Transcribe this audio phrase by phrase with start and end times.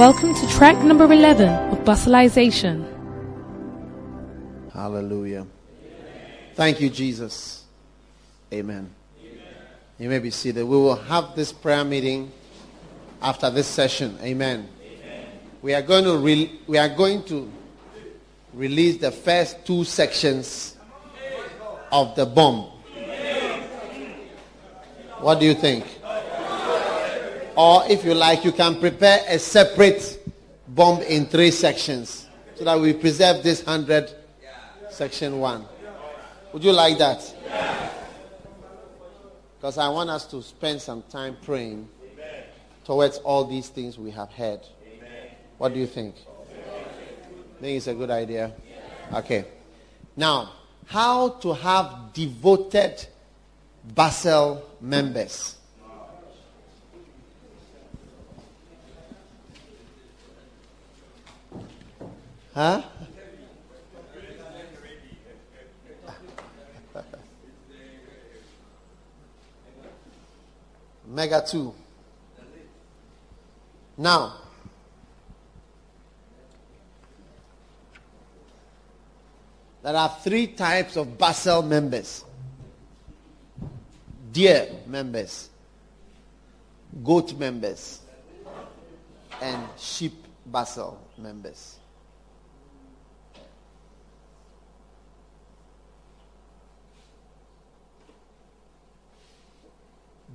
[0.00, 2.88] Welcome to track number 11 of Busselisation.
[4.72, 5.46] Hallelujah.
[6.54, 7.64] Thank you, Jesus.
[8.50, 8.88] Amen.
[9.98, 10.64] You may be seated.
[10.64, 12.32] We will have this prayer meeting
[13.20, 14.16] after this session.
[14.22, 14.70] Amen.
[15.60, 17.52] We are going to re- we are going to
[18.54, 20.78] release the first two sections
[21.92, 22.70] of the bomb.
[25.18, 25.84] What do you think?
[27.60, 30.18] Or if you like, you can prepare a separate
[30.66, 34.10] bomb in three sections so that we preserve this hundred
[34.88, 35.66] section one.
[36.54, 37.20] Would you like that?
[39.58, 41.86] Because I want us to spend some time praying
[42.86, 44.60] towards all these things we have heard.
[45.58, 46.14] What do you think?
[46.16, 48.54] I Think it's a good idea?
[49.12, 49.44] Okay.
[50.16, 50.52] Now,
[50.86, 53.04] how to have devoted
[53.94, 55.56] Bussel members.
[62.60, 62.82] Huh?
[71.06, 71.74] Mega 2.
[73.96, 74.34] Now,
[79.82, 82.24] there are three types of Bussel members
[84.30, 85.48] deer members,
[87.02, 88.02] goat members,
[89.40, 90.12] and sheep
[90.46, 91.79] Bussel members.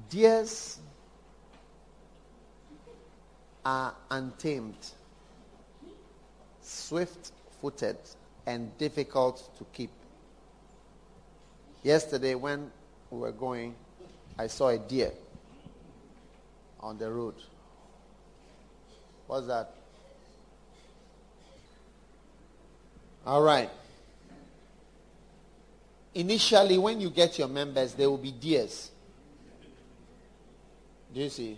[0.10, 0.80] Deers
[3.66, 4.78] are untamed,
[6.62, 7.98] swift footed,
[8.46, 9.90] and difficult to keep.
[11.84, 12.72] Yesterday, when
[13.10, 13.76] we were going,
[14.38, 15.12] I saw a deer
[16.80, 17.36] on the road.
[19.28, 19.74] What's that?
[23.26, 23.70] All right.
[26.14, 28.92] Initially, when you get your members, there will be deers.
[31.16, 31.58] Do you see?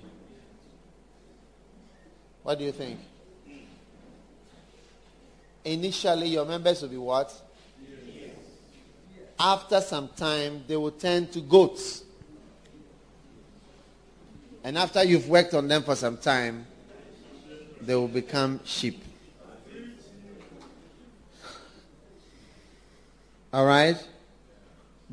[2.44, 3.00] What do you think?
[5.66, 7.34] Initially, your members will be what?
[9.40, 12.04] After some time, they will turn to goats.
[14.64, 16.68] And after you've worked on them for some time,
[17.82, 19.04] they will become sheep.
[23.52, 23.98] All right?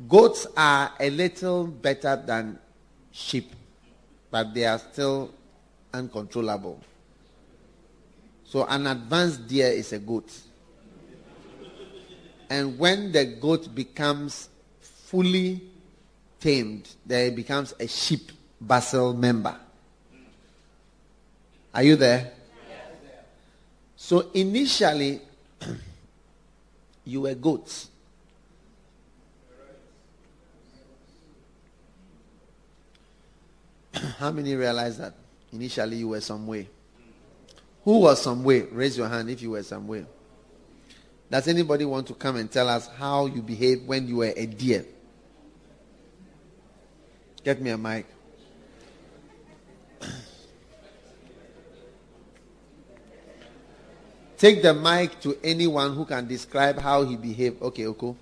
[0.07, 2.59] Goats are a little better than
[3.11, 3.51] sheep,
[4.35, 5.33] but they are still
[5.93, 6.77] uncontrollable.
[8.43, 10.29] So an advanced deer is a goat.
[12.49, 14.49] And when the goat becomes
[14.81, 15.61] fully
[16.37, 18.29] tamed, then it becomes a sheep
[18.61, 19.55] Bussel member.
[21.73, 22.33] Are you there?
[23.95, 25.21] So initially,
[27.05, 27.87] you were goats.
[34.17, 35.13] How many realize that?
[35.51, 36.67] Initially, you were some way.
[37.83, 38.63] Who was some way?
[38.63, 40.05] Raise your hand if you were some way.
[41.29, 44.45] Does anybody want to come and tell us how you behaved when you were a
[44.45, 44.85] deer?
[47.43, 48.07] Get me a mic.
[54.37, 57.61] Take the mic to anyone who can describe how he behaved.
[57.61, 58.17] Okay, Oko.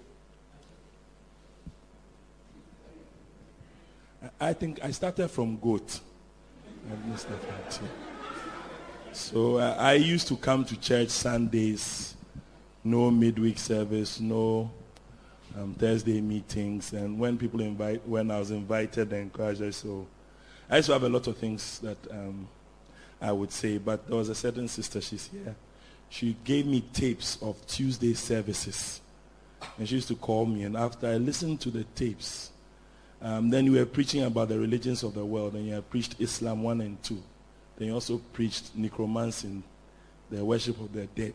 [4.40, 6.00] I think I started from goat.
[9.12, 12.16] So uh, I used to come to church Sundays,
[12.84, 14.72] no midweek service, no
[15.58, 20.08] um, Thursday meetings, and when people invite, when I was invited and encouraged, so
[20.70, 22.48] I used to have a lot of things that um,
[23.22, 25.56] I would say, but there was a certain sister, she's here.
[26.10, 29.02] She gave me tapes of Tuesday services,
[29.78, 32.52] and she used to call me, and after I listened to the tapes,
[33.24, 36.16] um, then you were preaching about the religions of the world, and you had preached
[36.20, 37.24] Islam 1 and 2.
[37.78, 39.64] Then you also preached necromancy,
[40.30, 41.34] the worship of the dead.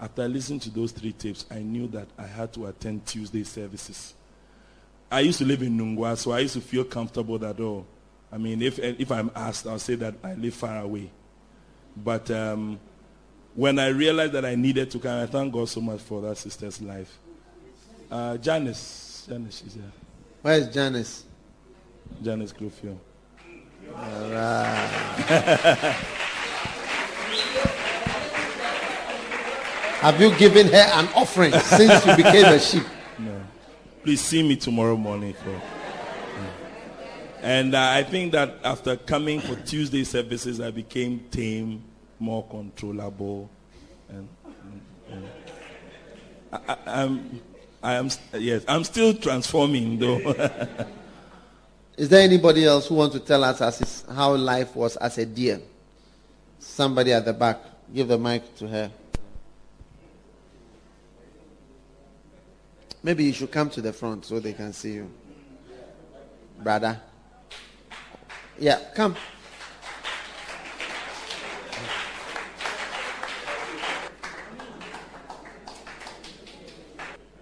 [0.00, 3.44] After I listened to those three tapes, I knew that I had to attend Tuesday
[3.44, 4.14] services.
[5.10, 7.86] I used to live in Nungua, so I used to feel comfortable that, oh,
[8.32, 11.12] I mean, if, if I'm asked, I'll say that I live far away.
[11.96, 12.80] But um,
[13.54, 16.38] when I realized that I needed to come, I thank God so much for that
[16.38, 17.16] sister's life.
[18.10, 19.92] Uh, Janice, Janice, she's here.
[20.44, 21.24] Where's Janice?
[22.22, 22.98] Janice Grufio.
[23.96, 24.88] All right.
[30.02, 32.82] Have you given her an offering since you became a sheep?
[33.18, 33.40] No.
[34.02, 35.62] Please see me tomorrow morning for.
[37.40, 41.82] And uh, I think that after coming for Tuesday services, I became tame,
[42.18, 43.48] more controllable.
[44.10, 44.28] And,
[45.10, 45.24] and
[46.52, 47.40] I, I, I'm,
[47.84, 50.18] I am, yes, I'm still transforming though.
[51.98, 55.18] Is there anybody else who wants to tell us as is, how life was as
[55.18, 55.60] a deer?
[56.58, 57.58] Somebody at the back.
[57.94, 58.90] Give the mic to her.
[63.02, 65.10] Maybe you should come to the front so they can see you.
[66.58, 66.98] Brother.
[68.58, 69.14] Yeah, come.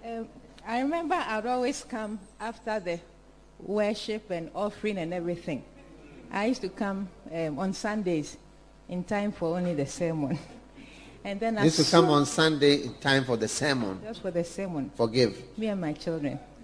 [0.05, 0.27] Um,
[0.73, 2.99] I remember I'd always come after the
[3.59, 5.63] worship and offering and everything.
[6.31, 8.37] I used to come um, on Sundays
[8.89, 10.39] in time for only the sermon.
[11.25, 14.01] And then I used to come on Sunday in time for the sermon.
[14.03, 14.91] Just for the sermon.
[14.95, 15.57] Forgive.
[15.57, 16.37] Me and my children.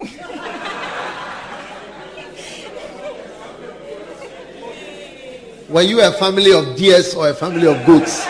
[5.70, 8.26] Were you a family of deers or a family of goats?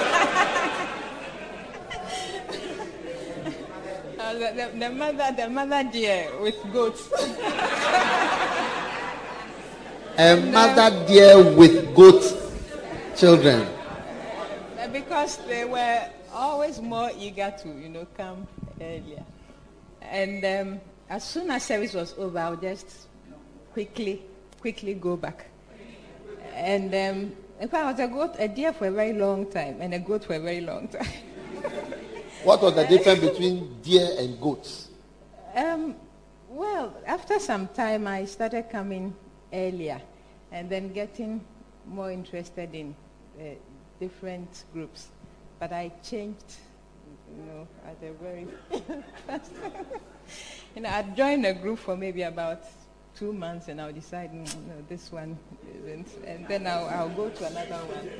[4.30, 7.08] Uh, the, the, the, mother, the mother deer with goats.
[10.18, 12.22] a mother deer with goat
[13.16, 13.66] children.
[14.78, 18.46] Uh, because they were always more eager to, you know, come
[18.80, 19.24] earlier.
[20.00, 23.08] And um, as soon as service was over, I would just
[23.72, 24.22] quickly,
[24.60, 25.46] quickly go back.
[26.54, 29.80] And um, in fact, I was a goat, a deer for a very long time,
[29.80, 31.06] and a goat for a very long time.
[32.44, 34.88] what was the difference between deer and goats?
[35.54, 35.96] Um,
[36.48, 39.14] well, after some time, I started coming
[39.52, 40.00] earlier,
[40.52, 41.44] and then getting
[41.86, 42.94] more interested in
[43.38, 43.44] uh,
[43.98, 45.08] different groups.
[45.58, 46.56] But I changed,
[47.36, 48.46] you know, at a very
[49.26, 49.52] fast.
[50.74, 52.62] you know, I joined a group for maybe about
[53.16, 55.38] two months, and I'll decide, no, no this one
[55.84, 58.10] isn't, and then I'll, I'll go to another one.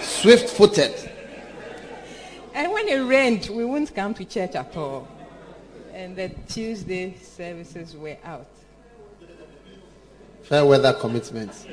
[0.00, 1.10] Swift-footed.
[2.54, 5.08] And when it rained, we wouldn't come to church at all.
[5.92, 8.48] And the Tuesday services were out.
[10.42, 11.66] Fair weather commitments.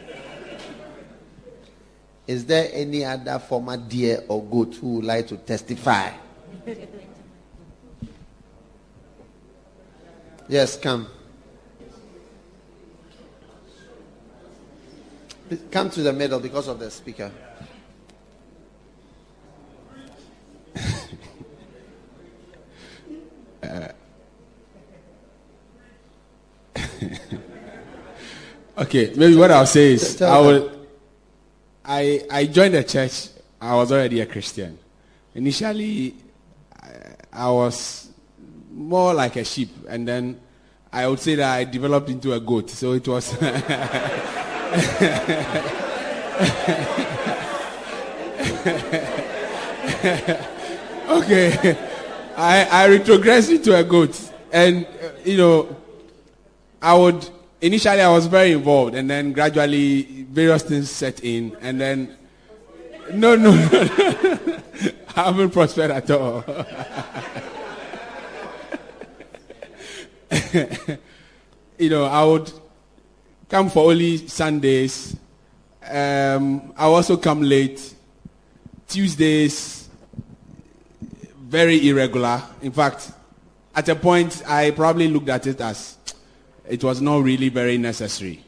[2.27, 6.11] Is there any other former deer or goat who would like to testify?
[10.49, 11.07] yes, come.
[15.71, 17.31] Come to the middle because of the speaker.
[23.67, 23.91] Uh,
[28.79, 30.71] okay, maybe what I'll say is I will.
[31.83, 33.29] I I joined the church.
[33.59, 34.77] I was already a Christian.
[35.33, 36.13] Initially,
[36.81, 36.89] I,
[37.33, 38.09] I was
[38.71, 40.39] more like a sheep, and then
[40.91, 42.69] I would say that I developed into a goat.
[42.69, 43.33] So it was.
[51.09, 51.77] okay.
[52.37, 54.31] I, I retrogressed into a goat.
[54.51, 55.75] And, uh, you know,
[56.81, 57.27] I would,
[57.59, 62.15] initially I was very involved and then gradually various things set in and then,
[63.11, 63.89] no, no, no.
[65.15, 66.43] I haven't prospered at all.
[71.79, 72.51] you know, I would
[73.49, 75.15] come for only Sundays.
[75.89, 77.95] Um, I also come late.
[78.87, 79.76] Tuesdays,
[81.47, 82.43] very irregular.
[82.61, 83.11] In fact,
[83.75, 85.97] at a point, I probably looked at it as
[86.67, 88.43] it was not really very necessary.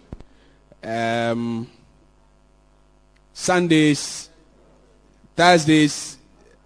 [0.83, 1.69] Um,
[3.33, 4.29] Sundays,
[5.35, 6.17] Thursdays,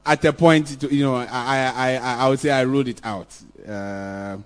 [0.05, 3.27] at a point, you know, I, I, I, I would say I ruled it out.
[3.67, 4.37] Uh,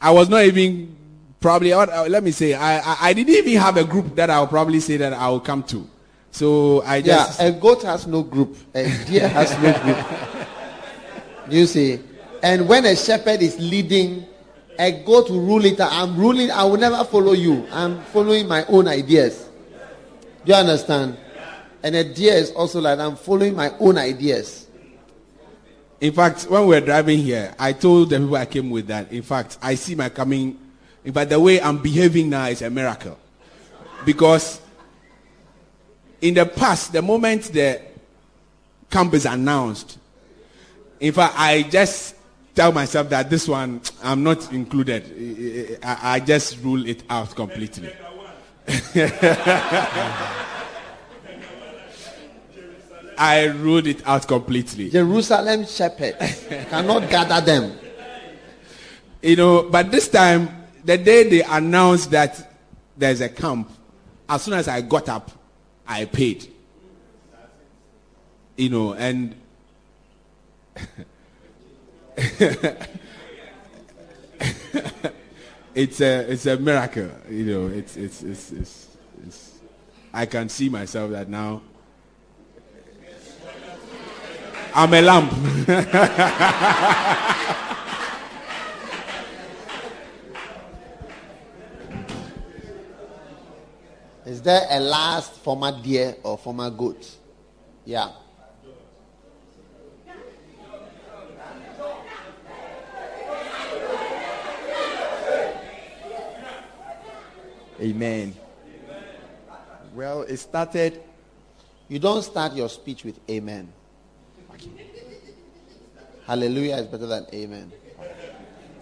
[0.00, 0.94] I was not even
[1.40, 4.40] probably, uh, let me say, I, I, I, didn't even have a group that I
[4.40, 5.88] would probably say that I would come to.
[6.30, 7.40] So I just.
[7.40, 10.48] Yeah, a goat has no group, a deer has no group.
[11.48, 12.00] you see?
[12.42, 14.26] And when a shepherd is leading,
[14.78, 15.80] a goat will rule it.
[15.80, 17.66] I'm ruling, I will never follow you.
[17.72, 19.48] I'm following my own ideas.
[20.44, 21.16] Do you understand?
[21.82, 24.66] And a deer is also like I'm following my own ideas.
[26.00, 29.10] In fact, when we were driving here, I told the people I came with that,
[29.12, 30.58] in fact, I see my coming,
[31.04, 33.18] in fact, the way I'm behaving now is a miracle.
[34.04, 34.60] Because
[36.20, 37.80] in the past, the moment the
[38.90, 39.98] camp is announced,
[41.00, 42.14] in fact, I just
[42.54, 45.78] tell myself that this one, I'm not included.
[45.82, 47.92] I, I just rule it out completely.
[53.18, 54.90] I ruled it out completely.
[54.90, 56.16] Jerusalem shepherd
[56.68, 57.78] cannot gather them.
[59.22, 60.48] You know, but this time,
[60.84, 62.52] the day they announced that
[62.96, 63.70] there's a camp,
[64.28, 65.30] as soon as I got up,
[65.86, 66.52] I paid.
[68.56, 69.34] You know, and
[75.74, 77.10] it's a it's a miracle.
[77.30, 79.58] You know, it's it's it's, it's, it's
[80.12, 81.60] I can see myself that now
[84.74, 85.32] I'm a lamp.
[94.26, 97.08] Is there a last former deer or former goat?
[97.84, 98.10] Yeah.
[107.80, 108.34] Amen.
[109.94, 111.00] Well, it started.
[111.88, 113.72] You don't start your speech with amen.
[116.26, 117.70] Hallelujah is better than amen.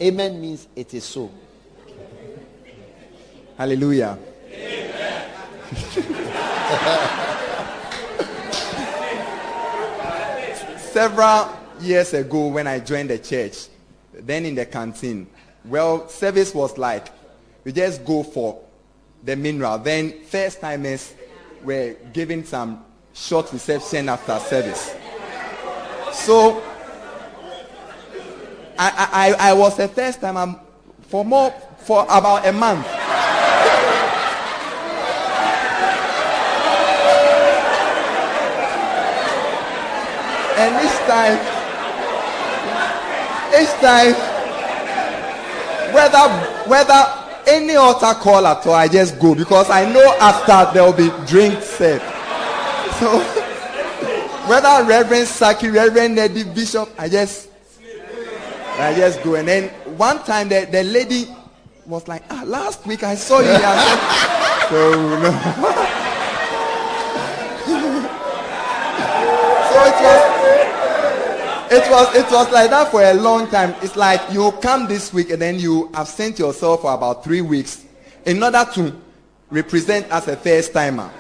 [0.01, 1.31] Amen means it is so.
[3.59, 4.19] Hallelujah.
[10.79, 13.67] Several years ago, when I joined the church,
[14.13, 15.27] then in the canteen,
[15.65, 17.09] well, service was like
[17.65, 18.61] we just go for
[19.23, 19.79] the mineral.
[19.79, 21.15] Then first timers
[21.63, 22.85] were given some
[23.15, 24.95] short reception after service.
[26.13, 26.63] So
[28.79, 30.57] I, I, I was the first time I'm
[31.09, 32.87] for more for about a month.
[40.57, 41.39] And each time,
[43.61, 44.15] each time,
[45.95, 46.29] whether
[46.69, 50.93] whether any altar call at all, I just go because I know after there will
[50.93, 52.05] be drink served.
[52.99, 53.21] So
[54.49, 57.49] whether Reverend Saki, Reverend Eddie Bishop, I just
[58.79, 59.37] I just go.
[59.37, 61.29] And then one time the, the lady
[61.87, 63.59] was like, ah, last week I saw you here.
[64.69, 65.31] so no.
[69.71, 70.44] so it was
[71.71, 73.75] it was it was like that for a long time.
[73.83, 77.85] It's like you come this week and then you absent yourself for about three weeks
[78.25, 79.00] in order to
[79.50, 81.11] represent as a first timer.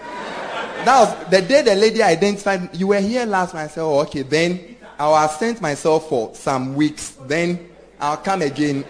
[0.84, 3.64] That was the day the lady identified you were here last night.
[3.64, 7.16] I said, oh, okay, then I'll absent myself for some weeks.
[7.26, 8.84] Then I'll come again.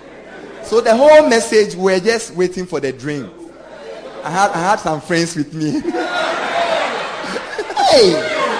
[0.65, 3.33] So the whole message we're just waiting for the drink.
[4.25, 5.81] I had I had some friends with me.
[7.91, 8.41] hey.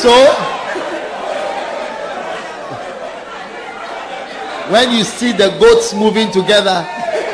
[0.00, 0.59] So
[4.70, 6.86] when you see the goats moving together,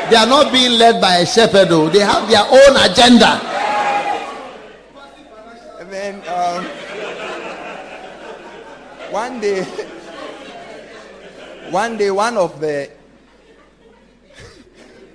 [0.09, 1.89] they are not being led by a shepherd, though.
[1.89, 3.39] They have their own agenda.
[5.79, 6.65] And then um,
[9.11, 9.63] one day,
[11.69, 12.89] one day, one of the,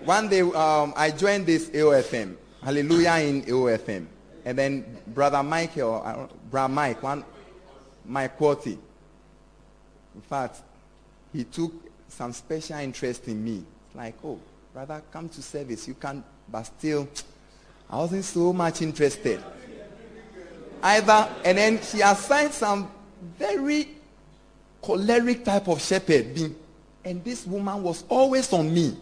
[0.05, 4.07] one day, um, I joined this AOFM, Hallelujah in AOFM,
[4.45, 7.25] and then brother Michael, uh, brother Mike, one,
[8.05, 8.79] Mike Quality.
[10.15, 10.59] In fact,
[11.33, 11.73] he took
[12.13, 13.65] some special interest in me.
[13.95, 14.39] Like, oh,
[14.73, 15.89] brother, come to service.
[15.89, 17.09] You can, but still,
[17.89, 19.43] I wasn't so much interested.
[20.83, 22.91] Either, and then she assigned some
[23.39, 23.89] very
[24.81, 26.57] choleric type of shepherd being,
[27.05, 28.97] and this woman was always on me.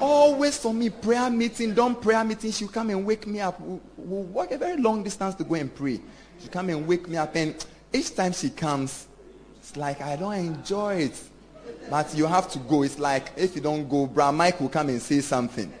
[0.00, 0.90] Always on me.
[0.90, 2.50] Prayer meeting, don't prayer meeting.
[2.50, 3.60] She'll come and wake me up.
[3.60, 6.00] We'll, we'll walk a very long distance to go and pray.
[6.40, 7.36] She'll come and wake me up.
[7.36, 7.54] And
[7.92, 9.06] each time she comes,
[9.58, 11.20] it's like I don't enjoy it.
[11.90, 12.82] But you have to go.
[12.82, 15.72] It's like if you don't go, Bra Mike will come and say something.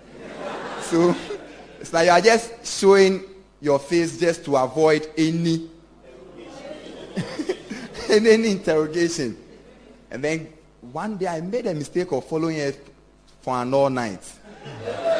[0.82, 1.16] So
[1.80, 3.22] it's like you are just showing
[3.60, 5.70] your face just to avoid any
[8.10, 9.36] and any interrogation.
[10.10, 12.74] And then one day I made a mistake of following her
[13.40, 14.20] for an all night.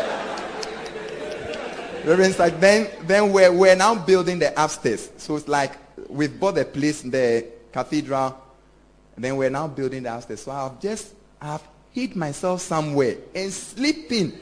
[2.04, 5.11] Reverend, like then then we're, we're now building the upstairs.
[5.19, 5.73] So it's like
[6.09, 8.37] we've bought the place, the cathedral
[9.16, 10.42] and then we're now building the upstairs.
[10.42, 14.33] So I've just I've hid myself somewhere and sleeping.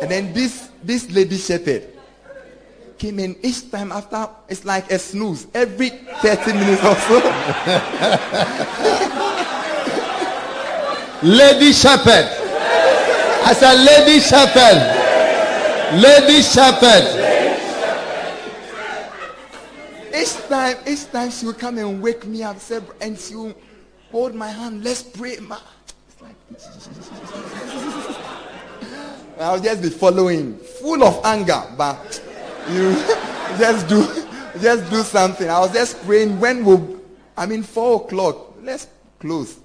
[0.00, 1.94] And then this this lady shepherd
[2.98, 7.14] came in each time after it's like a snooze every 30 minutes or so.
[11.22, 12.26] lady shepherd.
[13.44, 14.96] I said lady shepherd.
[16.02, 17.27] Lady shepherd.
[20.18, 22.56] Each time, each time she will come and wake me up,
[23.00, 23.54] and she will
[24.10, 24.82] hold my hand.
[24.82, 25.58] Let's pray, ma.
[29.38, 32.20] I'll just be following, full of anger, but
[32.70, 32.92] you
[33.58, 34.04] just do,
[34.60, 35.48] just do something.
[35.48, 36.40] I was just praying.
[36.40, 37.00] When will,
[37.36, 38.56] I mean, four o'clock.
[38.60, 38.88] Let's
[39.20, 39.60] close.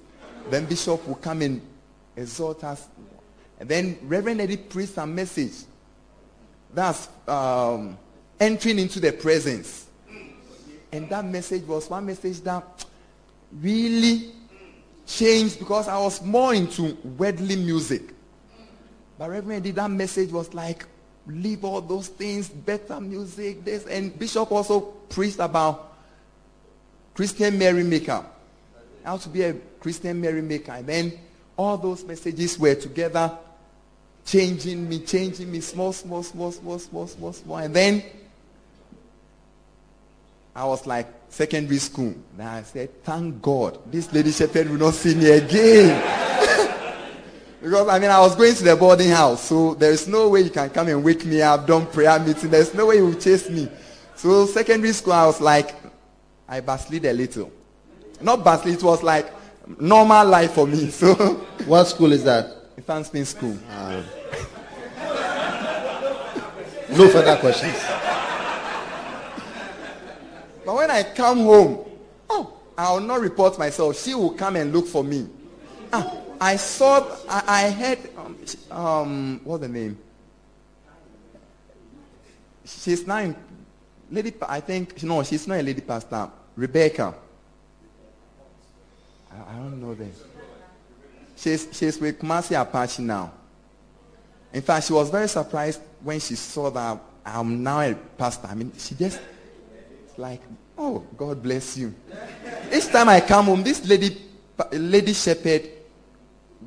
[0.50, 1.60] Then Bishop will come and
[2.16, 2.86] exhort us,
[3.58, 5.64] and then Reverend Eddie preached a message.
[6.72, 7.98] that's um,
[8.38, 9.83] entering into the presence.
[10.94, 12.84] And that message was one message that
[13.60, 14.30] really
[15.04, 18.02] changed because I was more into worldly music.
[19.18, 20.86] But Reverend did that message was like,
[21.26, 23.86] leave all those things, better music, this.
[23.86, 25.96] And Bishop also preached about
[27.12, 28.24] Christian merrymaker.
[29.02, 30.72] How to be a Christian merrymaker.
[30.72, 31.12] And then
[31.56, 33.36] all those messages were together,
[34.24, 37.56] changing me, changing me, small, small, small, small, small, small, small.
[37.56, 38.04] And then
[40.54, 42.14] I was like secondary school.
[42.38, 46.00] Now I said, thank God, this lady shepherd will not see me again.
[47.62, 50.42] because I mean, I was going to the boarding house, so there is no way
[50.42, 52.50] you can come and wake me up, don't prayer meeting.
[52.50, 53.68] There's no way you will chase me.
[54.14, 55.74] So secondary school, I was like,
[56.48, 57.50] I backslid a little.
[58.20, 59.32] Not backslid, it was like
[59.80, 60.90] normal life for me.
[60.90, 61.14] So
[61.66, 62.76] What school is that?
[62.76, 63.56] Infanspin school.
[63.70, 64.04] Ah.
[66.90, 68.03] No further questions.
[70.64, 71.84] But when I come home,
[72.30, 74.02] oh, I will not report myself.
[74.02, 75.28] She will come and look for me.
[75.92, 78.36] Ah, I saw, I, I heard, um,
[78.70, 79.98] um, what's the name?
[82.64, 83.36] She's now in,
[84.10, 86.30] lady, I think, no, she's not a lady pastor.
[86.56, 87.14] Rebecca.
[89.30, 90.12] I, I don't know them.
[91.36, 93.32] She's, she's with Kumasi Apache now.
[94.52, 98.48] In fact, she was very surprised when she saw that I'm now a pastor.
[98.48, 99.20] I mean, she just,
[100.18, 100.42] like,
[100.76, 101.94] oh, God bless you.
[102.72, 104.20] Each time I come home, this lady,
[104.72, 105.68] lady shepherd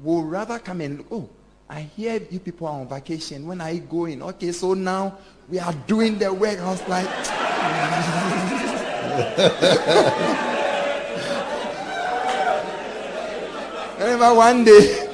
[0.01, 1.29] will rather come and, oh,
[1.69, 3.45] I hear you people are on vacation.
[3.45, 4.21] When are you going?
[4.21, 5.17] Okay, so now
[5.49, 6.57] we are doing the work.
[6.59, 7.07] I was like,
[13.99, 15.07] remember one day,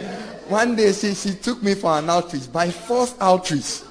[0.47, 3.81] one day she, she took me for an outreach, by force outreach.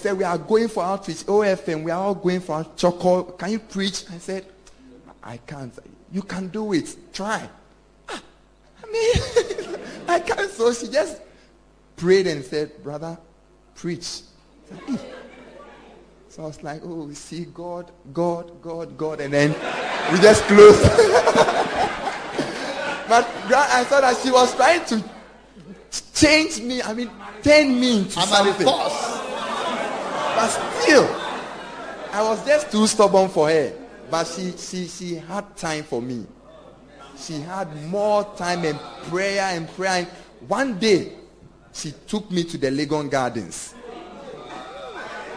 [0.00, 3.22] Said, we are going for outreach, OFM, we are all going for choco.
[3.22, 4.04] Can you preach?
[4.10, 4.46] I said,
[5.22, 5.78] I can't.
[6.10, 7.12] You can do it.
[7.12, 7.46] Try.
[8.08, 8.22] Ah,
[8.82, 9.76] I mean,
[10.08, 10.50] I can't.
[10.50, 11.20] So she just
[11.96, 13.18] prayed and said, brother,
[13.74, 14.22] preach.
[16.30, 19.20] So I was like, oh, we see God, God, God, God.
[19.20, 19.50] And then
[20.12, 20.82] we just closed.
[23.06, 25.04] but I saw that she was trying to
[26.14, 26.80] change me.
[26.80, 27.10] I mean,
[27.42, 28.66] turn me into I'm something.
[30.40, 31.04] But still,
[32.12, 33.74] I was just too stubborn for her.
[34.10, 36.24] But she, she, she had time for me.
[37.18, 40.06] She had more time and prayer and prayer.
[40.48, 41.12] One day,
[41.74, 43.74] she took me to the Legon Gardens.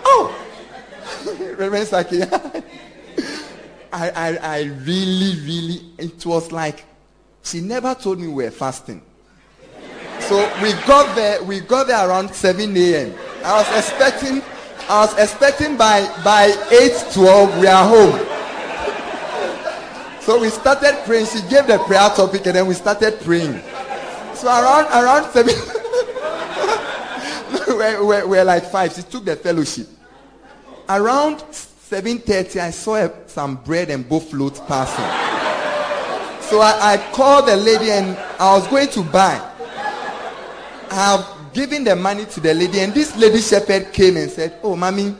[0.05, 0.33] Oh!
[1.57, 2.63] Reverend Saki, I,
[3.91, 6.85] I, I really, really, it was like,
[7.43, 9.01] she never told me we were fasting.
[10.21, 13.13] So we got there, we got there around 7 a.m.
[13.43, 14.41] I was expecting,
[14.89, 18.19] I was expecting by, by 8.12 we are home.
[20.21, 21.25] So we started praying.
[21.27, 23.61] She gave the prayer topic and then we started praying.
[24.35, 25.53] So around, around 7,
[27.67, 28.93] we're, we're, we're like five.
[28.93, 29.87] She took the fellowship.
[30.89, 35.05] Around 7.30 I saw some bread and bofrot passing.
[36.49, 39.41] So I, I called the lady and I was going to buy.
[40.89, 44.59] I have given the money to the lady, and this lady shepherd came and said,
[44.63, 45.15] Oh, mommy,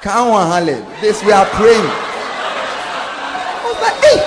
[0.00, 0.84] come on, Hale.
[1.00, 1.88] This we are praying.
[1.88, 4.20] I was like, Hey,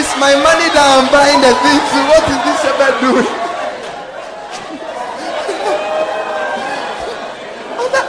[0.00, 1.98] it's my money that I'm buying the thing to.
[2.08, 3.28] What is this shepherd doing?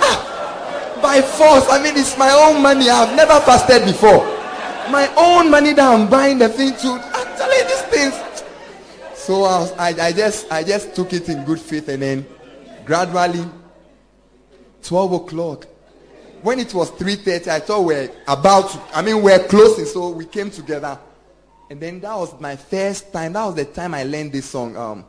[0.02, 1.68] Ah, by force.
[1.70, 2.90] I mean, it's my own money.
[2.90, 4.26] I've never fasted before.
[4.92, 6.90] My own money that I'm buying the thing to.
[7.14, 8.16] Actually, these things.
[9.14, 12.26] So I, was, I, I just I just took it in good faith and then
[12.90, 13.46] gradually
[14.82, 15.68] 12 o'clock
[16.42, 19.86] when it was 3.30 I thought we are about to I mean we are closing
[19.86, 20.98] so we came together.
[21.70, 24.76] And then that was my first time that was the time I learned this song
[24.76, 25.06] um,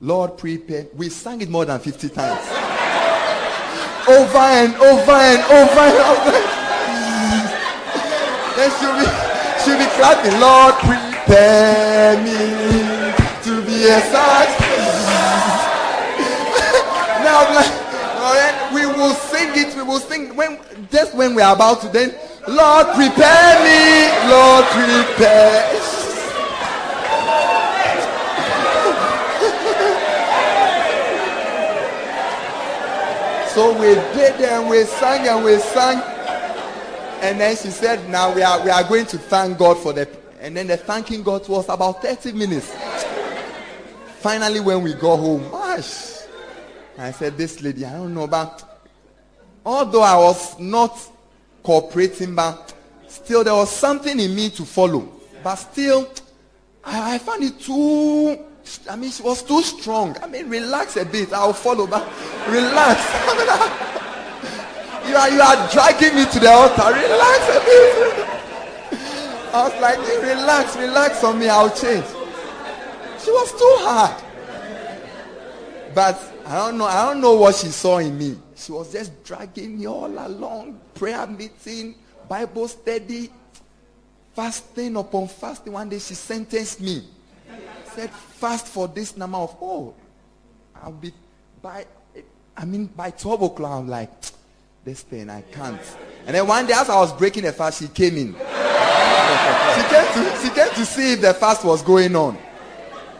[0.00, 0.86] Lord prepare.
[0.94, 2.46] We sang it more than 50 times.
[4.06, 6.38] Over and over and over and over.
[8.54, 9.06] Then she'll be
[9.64, 13.10] she'll be clapping Lord prepare me
[13.42, 14.63] to be a such.
[19.44, 19.76] Sing it.
[19.76, 20.58] We will sing when
[20.90, 21.88] just when we are about to.
[21.88, 22.14] Then,
[22.48, 24.08] Lord, prepare me.
[24.30, 25.74] Lord, prepare.
[33.50, 36.02] so we did and we sang and we sang.
[37.22, 40.06] And then she said, now we are, we are going to thank God for the,
[40.40, 42.70] and then the thanking God was about 30 minutes.
[44.18, 46.18] Finally, when we got home, gosh,
[46.98, 48.73] I said, this lady, I don't know about,
[49.64, 50.98] although I was not
[51.62, 52.74] cooperating, but
[53.08, 55.08] still there was something in me to follow.
[55.42, 56.08] But still,
[56.84, 58.38] I, I found it too.
[58.88, 60.16] I mean, she was too strong.
[60.22, 61.32] I mean, relax a bit.
[61.32, 62.06] I'll follow, but
[62.48, 63.00] relax.
[65.08, 66.92] you are you are dragging me to the altar.
[66.92, 68.24] Relax a bit.
[69.54, 71.48] I was like, relax, relax on me.
[71.48, 72.04] I'll change.
[73.22, 74.20] She was too hard.
[75.94, 76.86] But I don't know.
[76.86, 78.36] I don't know what she saw in me.
[78.56, 80.80] She was just dragging me all along.
[80.94, 81.96] Prayer meeting,
[82.28, 83.30] Bible study,
[84.34, 85.72] fasting upon fasting.
[85.72, 87.04] One day she sentenced me.
[87.94, 89.94] Said, fast for this number of oh.
[90.82, 91.12] I'll be
[91.62, 91.86] by
[92.56, 93.72] I mean by 12 o'clock.
[93.72, 94.10] I'm like,
[94.84, 95.80] this thing I can't.
[96.26, 98.32] And then one day as I was breaking the fast, she came in.
[98.34, 102.36] she came to she came to see if the fast was going on.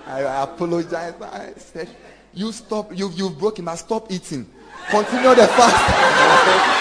[0.06, 1.22] I, I apologized.
[1.22, 1.88] I said,
[2.32, 4.46] You stop, you you've broken, but stop eating.
[4.90, 6.68] Continue the fast.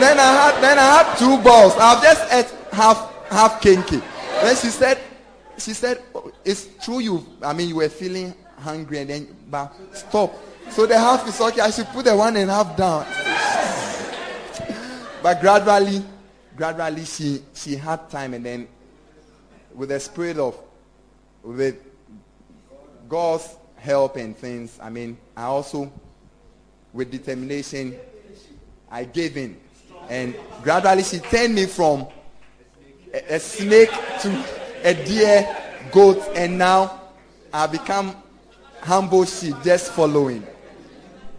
[0.00, 1.74] then I had then I had two balls.
[1.76, 4.02] I've just ate half half kenkey.
[4.42, 4.98] Then she said,
[5.58, 7.26] she said, oh, it's true you.
[7.42, 10.34] I mean, you were feeling hungry and then but stop.
[10.70, 11.60] So the half is okay.
[11.60, 13.06] I should put the one and half down.
[15.22, 16.04] but gradually,
[16.58, 18.68] gradually she she had time and then
[19.72, 20.58] with the spirit of
[21.44, 21.76] with
[23.08, 24.76] God's help and things.
[24.82, 25.90] I mean, I also
[26.92, 27.96] with determination
[28.90, 29.56] I gave in.
[30.10, 32.08] And gradually she turned me from
[33.14, 33.92] a, a snake
[34.22, 34.44] to
[34.82, 35.56] a deer,
[35.92, 37.00] goat, and now
[37.52, 38.16] I become
[38.80, 40.44] humble sheep just following.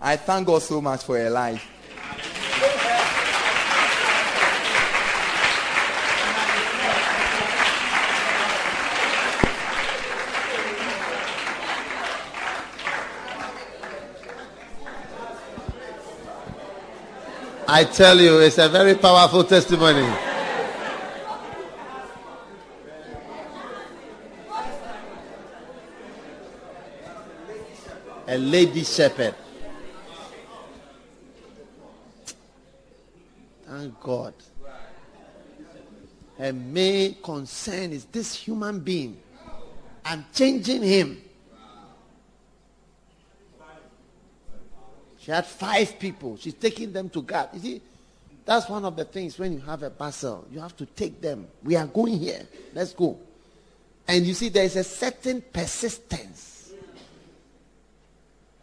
[0.01, 1.67] I thank God so much for her life.
[17.71, 20.11] I tell you, it's a very powerful testimony.
[28.27, 29.35] A lady shepherd.
[33.67, 34.33] Thank God.
[36.39, 39.15] Her main concern is this human being.
[40.03, 41.21] I'm changing him.
[45.29, 46.37] She had five people.
[46.37, 47.49] She's taking them to God.
[47.53, 47.81] You see,
[48.45, 51.47] that's one of the things when you have a parcel, you have to take them.
[51.63, 52.47] We are going here.
[52.73, 53.15] Let's go.
[54.07, 56.73] And you see, there is a certain persistence.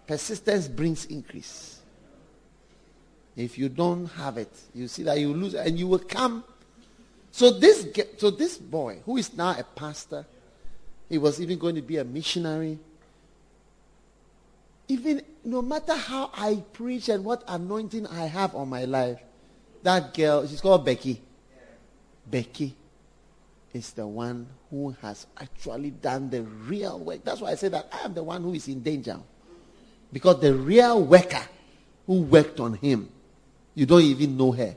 [0.09, 1.79] Persistence brings increase.
[3.37, 6.43] If you don't have it, you see that you lose, and you will come.
[7.31, 10.27] So this, so this boy, who is now a pastor,
[11.09, 12.81] he was even going to be a missionary
[14.89, 19.19] even no matter how I preach and what anointing I have on my life,
[19.83, 21.21] that girl, she's called Becky.
[22.29, 22.77] Becky
[23.73, 27.25] is the one who has actually done the real work.
[27.25, 29.19] That's why I say that I am the one who is in danger.
[30.13, 31.43] Because the real worker
[32.07, 33.09] who worked on him,
[33.75, 34.77] you don't even know her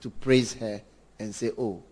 [0.00, 0.80] to praise her
[1.18, 1.82] and say, Oh,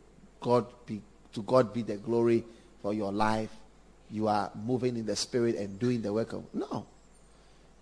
[0.40, 2.44] God be to God be the glory
[2.80, 3.50] for your life.
[4.10, 6.86] You are moving in the spirit and doing the work of no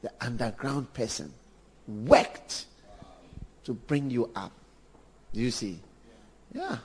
[0.02, 1.32] the underground person
[1.86, 2.66] worked
[3.64, 4.52] to bring you up.
[5.32, 5.78] Do you see?
[6.52, 6.78] Yeah.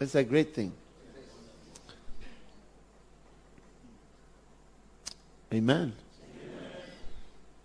[0.00, 0.72] It's a great thing.
[5.52, 5.92] Amen.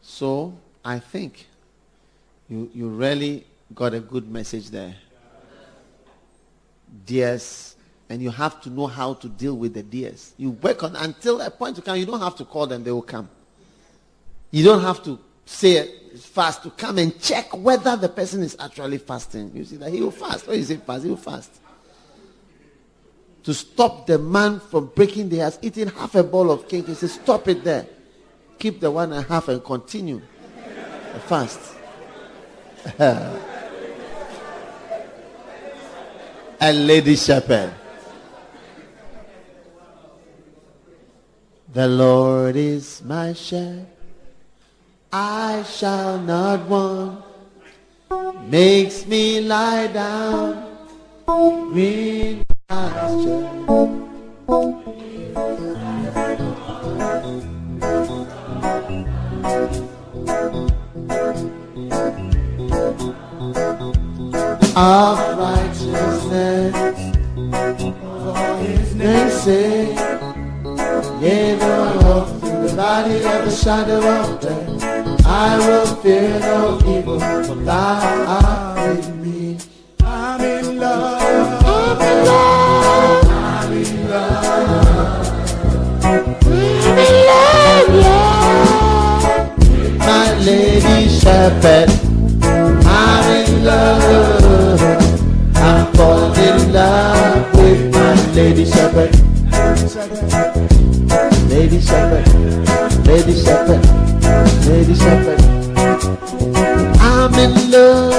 [0.01, 0.53] So
[0.85, 1.47] I think
[2.47, 4.95] you, you really got a good message there.
[7.05, 7.75] Dears,
[8.09, 10.33] and you have to know how to deal with the dears.
[10.37, 12.91] You work on until a point to come, you don't have to call them, they
[12.91, 13.29] will come.
[14.51, 18.97] You don't have to say fast to come and check whether the person is actually
[18.97, 19.51] fasting.
[19.53, 20.47] You see that he will fast.
[20.47, 21.59] When you say fast, he will fast.
[23.43, 26.93] To stop the man from breaking the heart, eating half a bowl of cake, he
[26.93, 27.87] says, Stop it there.
[28.57, 30.21] Keep the one and a half and continue
[31.13, 31.75] the fast.
[36.59, 37.73] and Lady Shepherd.
[41.71, 43.87] The Lord is my shepherd.
[45.11, 47.23] I shall not want.
[48.47, 50.65] Makes me lie down.
[51.25, 53.49] Green pasture.
[64.81, 66.75] Of righteousness
[67.99, 69.93] for his They say,
[71.21, 74.68] yea, I walk through the valley of the shadow of death,
[75.31, 79.59] I will fear no evil, for thou art with me.
[80.03, 81.21] I'm in love.
[81.63, 83.25] I'm in love.
[83.29, 85.27] I'm in love.
[86.03, 88.39] I'm in love, yeah.
[89.99, 91.89] My lady shepherd.
[92.87, 94.81] I'm in love.
[95.55, 99.11] I'm falling in love with my lady shepherd.
[99.51, 100.67] Lady shepherd.
[101.49, 103.05] Lady shepherd.
[103.05, 104.08] Lady shepherd.
[107.01, 108.13] I'm in love.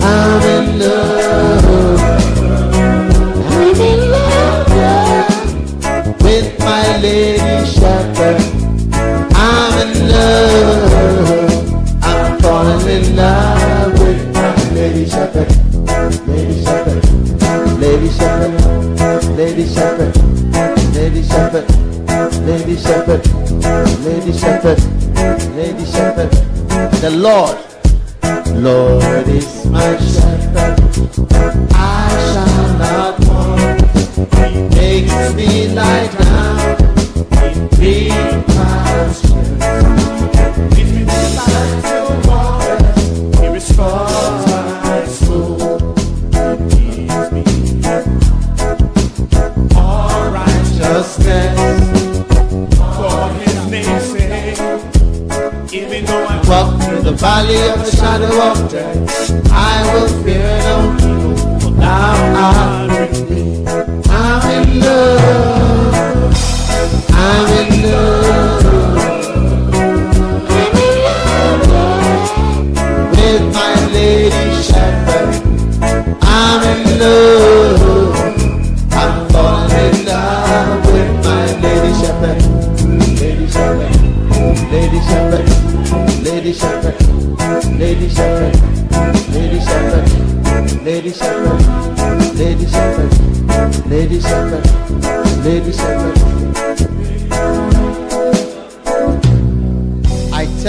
[0.00, 2.00] I'm in love.
[3.50, 4.68] I'm in love
[6.22, 8.40] with my lady shepherd.
[9.34, 12.04] I'm in love.
[12.04, 15.50] I'm falling in love with my lady shepherd.
[16.28, 17.02] Lady shepherd.
[17.80, 18.54] Lady shepherd.
[19.36, 20.14] Lady shepherd.
[20.94, 20.94] Lady shepherd.
[20.94, 21.91] Lady shepherd.
[22.46, 23.26] Lady shepherd.
[24.04, 25.02] Lady shepherd.
[25.56, 26.30] Lady Shepherd,
[27.00, 27.58] the Lord.
[28.56, 30.41] Lord is my shepherd.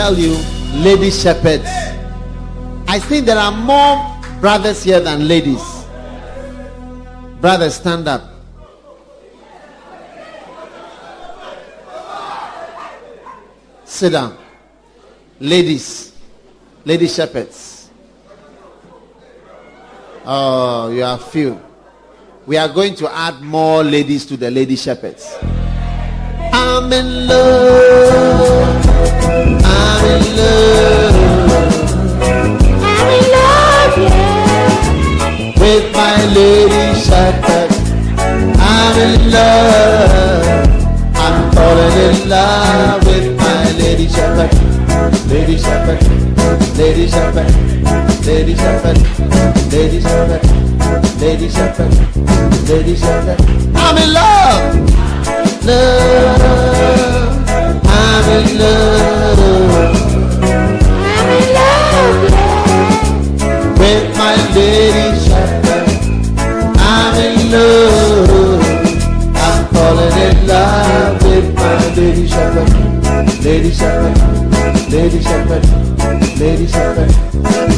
[0.03, 0.35] Tell you,
[0.83, 1.69] lady shepherds.
[2.89, 3.95] I think there are more
[4.41, 5.63] brothers here than ladies.
[7.39, 8.21] Brothers, stand up.
[13.85, 14.37] Sit down.
[15.39, 16.11] Ladies,
[16.83, 17.89] lady shepherds.
[20.25, 21.61] Oh, you are few.
[22.45, 25.33] We are going to add more ladies to the lady shepherds.
[26.51, 28.62] I'm in love.
[52.73, 53.39] Lady shepherd.
[53.75, 55.65] I'm in love.
[55.65, 57.42] Love
[58.25, 59.39] I'm in love.
[63.77, 65.87] With my lady shepherd.
[66.77, 68.63] I'm in love.
[69.35, 72.69] I'm falling in love with my lady shepherd.
[73.43, 74.17] Lady shepherd.
[74.89, 75.65] Lady shepherd.
[76.39, 77.11] Lady shepherd.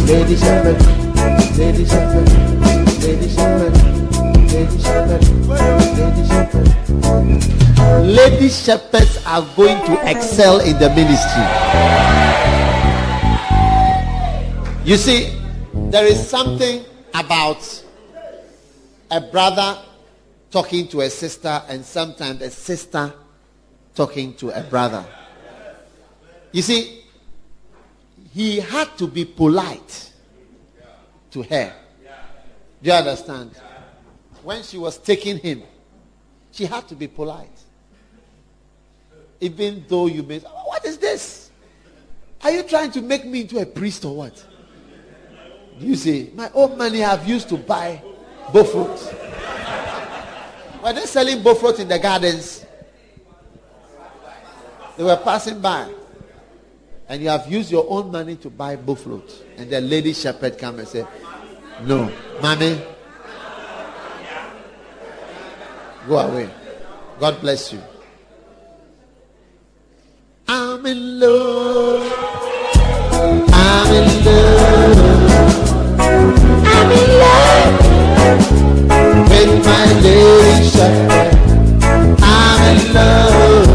[0.08, 0.80] Lady shepherd.
[1.58, 2.28] Lady shepherd.
[3.02, 3.74] Lady shepherd.
[4.54, 7.65] Lady shepherd.
[8.04, 11.44] Lady shepherds are going to excel in the ministry.
[14.84, 15.34] You see,
[15.92, 17.84] there is something about
[19.10, 19.80] a brother
[20.52, 23.14] talking to a sister, and sometimes a sister
[23.94, 25.06] talking to a brother.
[26.52, 27.04] You see,
[28.32, 30.12] he had to be polite
[31.32, 31.74] to her.
[32.82, 33.52] Do you understand?
[34.44, 35.64] When she was taking him,
[36.52, 37.65] she had to be polite.
[39.40, 41.52] Even though you may, oh, what is this?
[42.42, 44.46] Are you trying to make me into a priest or what?
[45.80, 48.02] You say, my own money I've used to buy
[48.48, 49.24] bofrot.
[50.84, 52.66] Were they selling bofrot in the gardens?
[54.96, 55.92] They were passing by.
[57.10, 59.32] And you have used your own money to buy bofrot.
[59.58, 61.06] And the lady shepherd come and say,
[61.84, 62.82] no, mommy,
[66.08, 66.50] go away.
[67.20, 67.82] God bless you.
[70.48, 72.12] I'm in love.
[73.52, 74.98] I'm in love.
[76.66, 77.80] I'm in love.
[79.30, 81.34] With my lady shepherd.
[82.22, 83.68] I'm in love.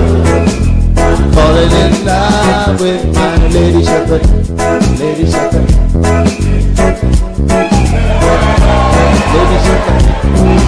[1.35, 4.24] Falling in love with my lady shepherd,
[4.98, 7.14] Lady shepherd, Lady shepherd,
[9.37, 10.04] Lady shepherd,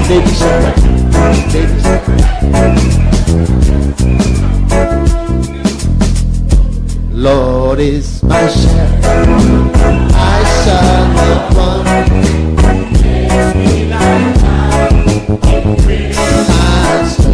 [0.09, 0.83] Lady shepherd.
[1.53, 2.23] Lady Shaka.
[7.15, 9.29] Lord is my shepherd.
[10.15, 11.83] I shall not want.
[16.49, 17.33] Master.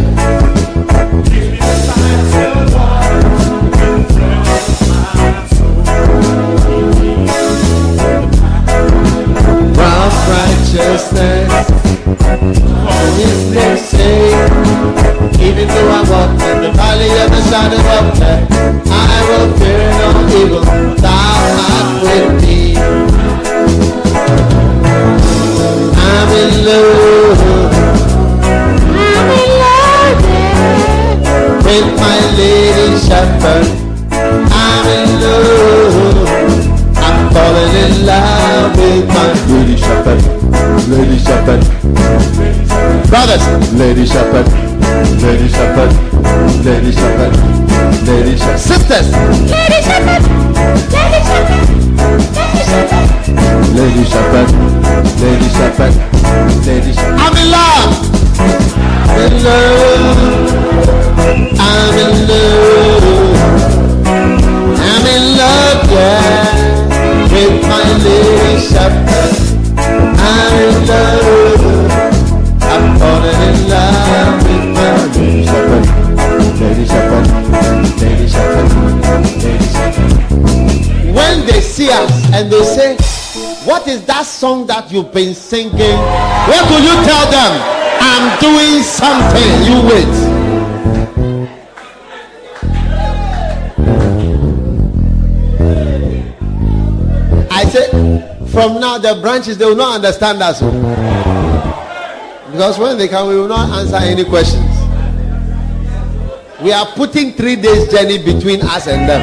[1.61, 2.38] Round
[11.13, 11.69] righteousness
[12.85, 14.51] for his name's sake.
[15.41, 18.45] Even though I walk in the valley of the shadow of death,
[18.91, 20.65] I will fear no evil.
[20.97, 22.77] Thou art with me.
[25.97, 27.41] I'm in love.
[28.95, 30.21] I'm in love
[31.65, 33.67] with my lady shepherd.
[34.13, 36.29] I'm in love.
[36.97, 39.08] I'm falling in love with.
[40.89, 41.61] Lady shepherd.
[43.09, 44.47] Brothers, lady shepherd.
[45.23, 45.93] Lady shepherd.
[46.65, 47.59] Lady shepherd.
[48.09, 48.59] Lady shepherd.
[48.59, 50.23] Sisters, Lady Shepherd,
[50.93, 51.69] Lady Shepherd,
[53.77, 54.49] Lady Shepherd.
[55.21, 55.95] lady shepherd.
[56.67, 57.15] Lady shepherd.
[57.21, 57.93] I'm in love.
[59.09, 60.39] I'm in love.
[61.61, 63.05] I'm in love.
[64.81, 66.49] I'm in love, yeah,
[67.31, 69.28] with my lady shepherd.
[82.39, 82.95] And they say,
[83.67, 85.73] What is that song that you've been singing?
[85.75, 87.53] What will you tell them?
[88.01, 89.53] I'm doing something.
[89.67, 90.39] You wait.
[97.51, 98.28] I say,
[98.59, 100.61] from now the branches they will not understand us.
[102.51, 104.67] Because when they come, we will not answer any questions.
[106.61, 109.23] We are putting three days journey between us and them.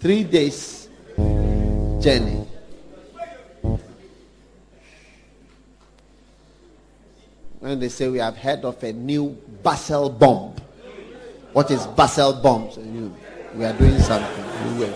[0.00, 0.90] Three days
[2.02, 2.46] journey.
[7.60, 10.54] When they say we have heard of a new Bussel bomb.
[11.52, 12.70] What is Bussel bomb?
[12.70, 13.12] So you,
[13.56, 14.44] we are doing something.
[14.78, 14.94] You wait.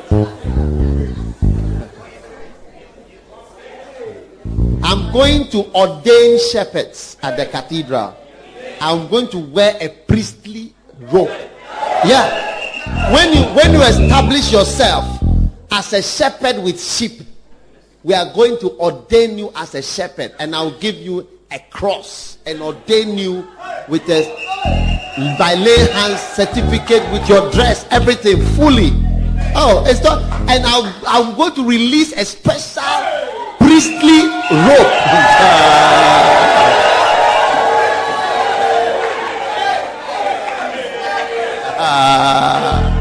[4.84, 8.16] I'm going to ordain shepherds at the cathedral.
[8.80, 10.74] I'm going to wear a priestly
[11.10, 11.28] robe.
[12.04, 13.12] Yeah.
[13.12, 15.04] When you when you establish yourself
[15.72, 17.22] as a shepherd with sheep,
[18.04, 22.38] we are going to ordain you as a shepherd, and I'll give you a cross
[22.46, 23.46] and ordain you
[23.88, 24.22] with a
[25.38, 28.90] by lay hands certificate with your dress, everything fully.
[29.54, 30.22] Oh, it's not.
[30.50, 32.82] And I'm, I'm going to release a special
[33.58, 34.90] priestly robe.
[41.86, 42.93] Ah.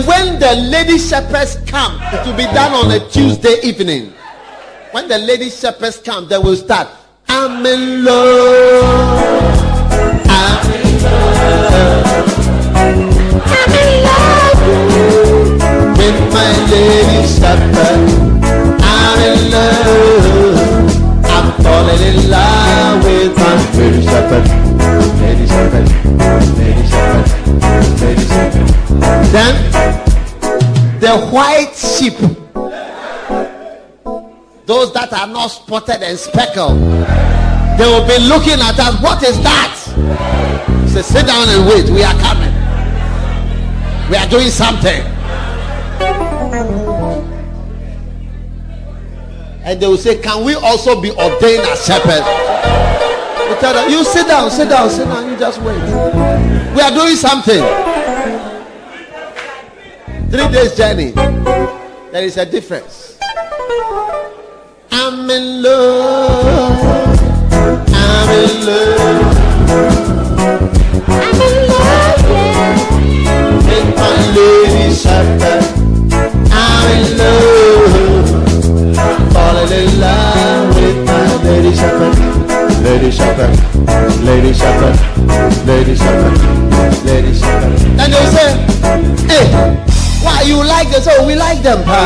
[0.00, 4.14] And when the lady shepherds come, it will be done on a Tuesday evening.
[4.92, 6.88] When the lady shepherds come, they will start.
[7.28, 9.60] I'm in love.
[10.24, 12.06] I'm in love.
[13.44, 14.60] I'm in love
[15.98, 18.00] with my lady shepherd.
[18.80, 20.96] I'm in love.
[21.26, 24.48] I'm falling in love with my lady shepherd.
[25.20, 25.88] Lady shepherd.
[26.56, 27.28] Lady shepherd.
[28.00, 28.66] Lady shepherd.
[29.30, 29.69] Then
[31.10, 32.14] the white sheep,
[34.64, 36.78] those that are not spotted and speckled,
[37.78, 39.02] they will be looking at us.
[39.02, 39.74] What is that?
[40.86, 41.90] Say, sit down and wait.
[41.90, 42.54] We are coming.
[44.08, 45.02] We are doing something.
[49.64, 52.26] And they will say, Can we also be ordained as shepherds?
[53.58, 55.82] Tell them, You sit down, sit down, sit down, you just wait.
[56.72, 57.89] We are doing something.
[60.30, 61.10] Three days journey.
[61.10, 63.18] There is a difference.
[64.92, 67.18] I'm in love.
[67.92, 69.36] I'm in love
[71.10, 72.22] I'm in love
[73.66, 75.64] with my lady shepherd.
[76.52, 78.30] I'm in love.
[79.32, 82.14] Falling in love with my lady shepherd.
[82.84, 83.50] Lady shepherd.
[84.22, 84.96] Lady shepherd.
[85.66, 86.38] Lady shepherd.
[87.04, 87.80] Lady shepherd.
[87.98, 88.48] And they say,
[89.26, 89.89] Hey,
[90.22, 91.06] why you like this?
[91.10, 91.84] Oh, we like them.
[91.84, 92.00] pa.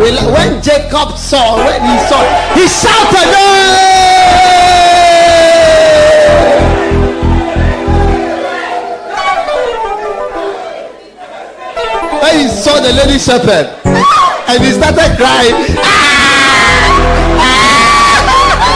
[0.00, 2.22] We li- when Jacob saw, when he saw,
[2.54, 4.60] he shouted, "Hey!"
[12.22, 13.66] When he saw the lady shepherd
[14.48, 15.54] and he started crying.
[15.82, 17.40] Ah!
[17.40, 18.70] Ah!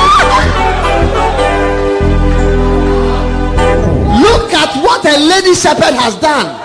[4.22, 6.63] Look at what a lady shepherd has done.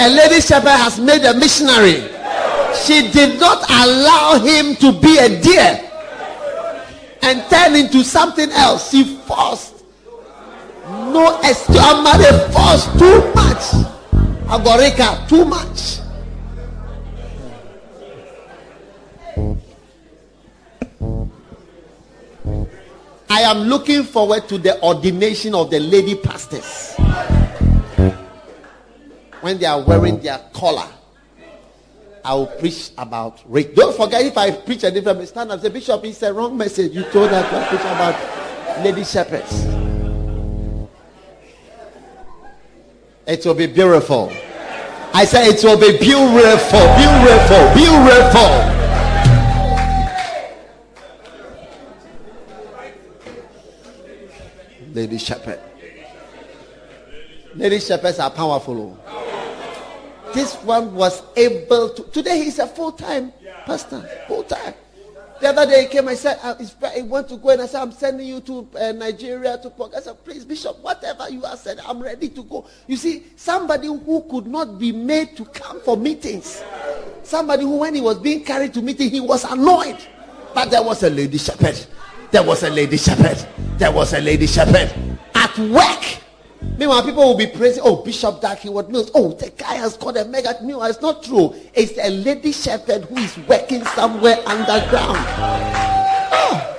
[0.00, 2.00] A lady shepherd has made a missionary.
[2.86, 5.90] She did not allow him to be a deer
[7.20, 8.90] and turn into something else.
[8.90, 9.84] She forced.
[10.88, 13.60] No estimate forced too much.
[14.48, 16.00] Agorika, too much.
[23.28, 26.94] I am looking forward to the ordination of the lady pastors.
[29.40, 30.88] When they are wearing their collar,
[32.24, 33.74] I will preach about rape.
[33.74, 36.92] Don't forget if I preach a different stand up, say, Bishop, it's a wrong message.
[36.92, 39.64] You told us to preach about lady shepherds.
[43.26, 44.30] It will be beautiful.
[45.14, 48.80] I say it will be beautiful, beautiful, beautiful.
[54.92, 55.60] Lady Shepherd.
[57.54, 58.98] Lady Shepherds are powerful.
[59.06, 59.29] Oh.
[60.34, 62.02] This one was able to.
[62.10, 63.32] Today he's a full time
[63.66, 64.00] pastor.
[64.28, 64.74] Full time.
[65.40, 66.54] The other day he came and said, I,
[66.98, 69.94] I want to go and I said, I'm sending you to uh, Nigeria to talk.
[69.96, 72.66] I said, please, Bishop, whatever you have said, I'm ready to go.
[72.86, 76.62] You see, somebody who could not be made to come for meetings.
[77.22, 79.96] Somebody who, when he was being carried to meeting, he was annoyed.
[80.52, 81.86] But there was a lady shepherd.
[82.30, 83.38] There was a lady shepherd.
[83.78, 84.92] There was a lady shepherd
[85.34, 86.20] at work.
[86.62, 89.10] Meanwhile, people will be praising, oh, Bishop Darky, what news?
[89.14, 90.56] Oh, the guy has got a mega.
[90.62, 91.54] Meanwhile, it's not true.
[91.74, 95.18] It's a lady shepherd who is working somewhere underground.
[96.32, 96.76] Oh.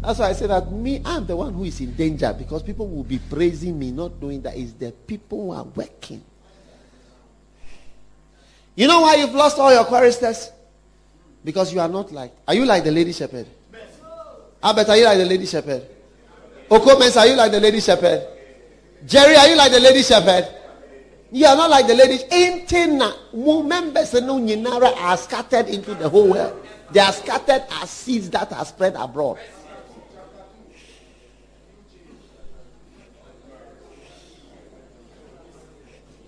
[0.00, 2.88] That's why I say that me, I'm the one who is in danger because people
[2.88, 6.22] will be praising me, not knowing that it's the people who are working.
[8.74, 10.50] You know why you've lost all your choristers?
[11.44, 12.32] Because you are not like.
[12.46, 13.46] Are you like the lady shepherd?
[14.62, 15.86] Albert, are you like the lady shepherd?
[16.70, 18.26] Okomens, are you like the lady shepherd?
[19.04, 20.48] Jerry, are you like the lady shepherd?
[21.32, 22.18] You are not like the lady.
[22.30, 23.14] Intina,
[23.64, 26.64] members are scattered into the whole world.
[26.92, 29.38] They are scattered as seeds that are spread abroad.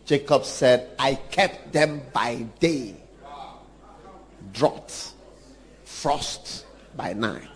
[0.05, 2.97] Jacob said, I kept them by day,
[4.53, 5.13] drought,
[5.85, 6.67] frost
[6.97, 7.49] by night,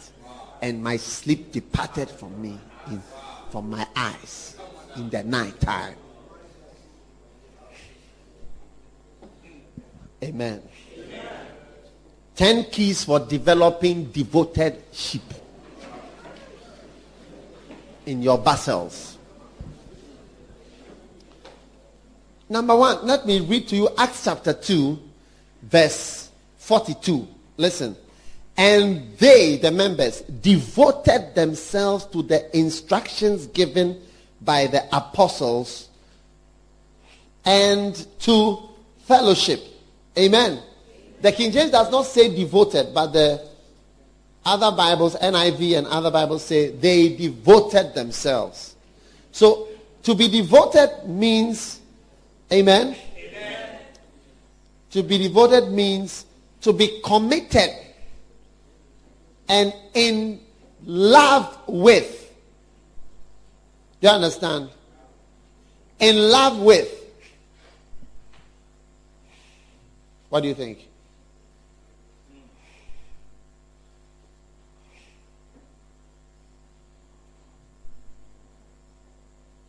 [0.63, 2.59] and my sleep departed from me,
[2.91, 3.03] in,
[3.51, 4.57] from my eyes
[4.97, 5.97] in the night time.
[10.23, 10.63] Amen.
[12.35, 15.23] Ten keys for developing devoted sheep
[18.05, 19.17] in your Bussels.
[22.49, 24.99] Number one, let me read to you Acts chapter 2,
[25.63, 27.27] verse 42.
[27.57, 27.97] Listen.
[28.57, 34.01] And they, the members, devoted themselves to the instructions given
[34.41, 35.89] by the apostles
[37.45, 38.59] and to
[39.05, 39.63] fellowship.
[40.19, 40.61] Amen.
[41.21, 43.47] The King James does not say devoted, but the
[44.45, 48.77] other Bibles, NIV and other Bibles say they devoted themselves.
[49.33, 49.69] So
[50.03, 51.81] to be devoted means,
[52.53, 52.97] amen?
[53.17, 53.79] amen.
[54.93, 56.25] To be devoted means
[56.63, 57.71] to be committed
[59.49, 60.41] and in
[60.85, 62.35] love with.
[64.01, 64.71] Do you understand?
[65.99, 66.93] In love with.
[70.29, 70.87] What do you think?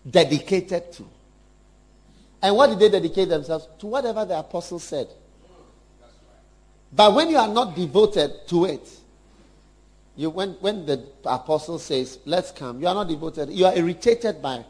[0.10, 1.06] Dedicated to.
[2.42, 3.68] And what did they dedicate themselves?
[3.80, 5.08] To whatever the apostles said.
[6.94, 8.97] But when you are not devoted to it,
[10.18, 13.52] you, when, when the apostle says, let's come, you are not devoted.
[13.52, 14.66] You are irritated by,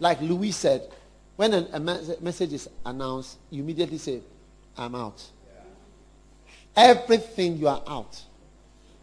[0.00, 0.90] like Louis said,
[1.36, 4.20] when a, a message is announced, you immediately say,
[4.76, 5.22] I'm out.
[5.54, 6.92] Yeah.
[6.92, 8.22] Everything you are out.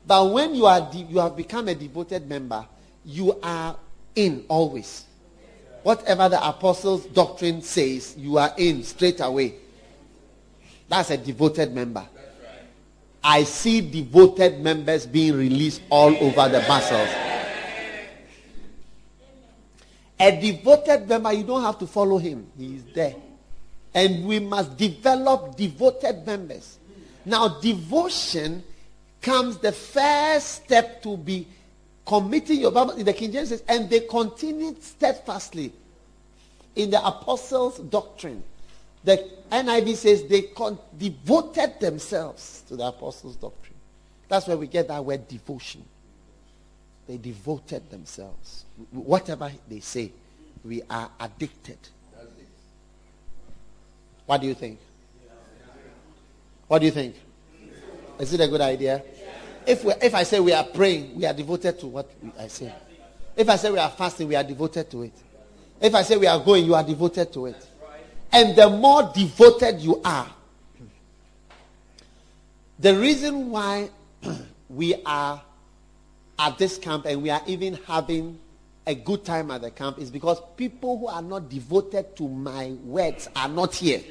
[0.06, 2.66] But when you, are de- you have become a devoted member,
[3.06, 3.78] you are
[4.16, 5.06] in always.
[5.84, 9.56] Whatever the apostles' doctrine says, you are in straight away.
[10.90, 12.08] That's a devoted member.
[13.24, 17.10] I see devoted members being released all over the Bussels.
[20.20, 22.48] A devoted member, you don't have to follow him.
[22.58, 23.16] He is there.
[23.94, 26.78] And we must develop devoted members.
[27.26, 28.64] Now, devotion
[29.22, 31.48] comes the first step to be
[32.06, 32.92] committing your Bible.
[32.94, 35.72] In the King James says, and they continued steadfastly
[36.76, 38.44] in the apostles' doctrine
[39.04, 43.76] The NIV says they con- devoted themselves to the apostles' doctrine.
[44.30, 45.84] That's where we get that word devotion.
[47.08, 48.66] They devoted themselves.
[48.92, 50.12] Whatever they say,
[50.64, 51.78] we are addicted.
[54.26, 54.80] What do you think?
[56.68, 57.16] What do you think?
[58.20, 59.04] Is it a good idea?
[59.66, 62.74] If, we, if I say we are praying, we are devoted to what I say.
[63.36, 65.14] If I say we are fasting, we are devoted to it.
[65.82, 67.68] If I say we are going, you are devoted to it.
[68.34, 70.28] And the more devoted you are,
[72.80, 73.90] the reason why
[74.70, 75.42] we are
[76.40, 78.40] at this camp and we are even having
[78.88, 82.72] a good time at the camp is because people who are not devoted to my
[82.84, 84.02] words are not here.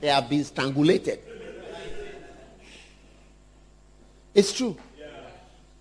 [0.00, 1.18] They have been strangulated.
[4.32, 4.76] It's true.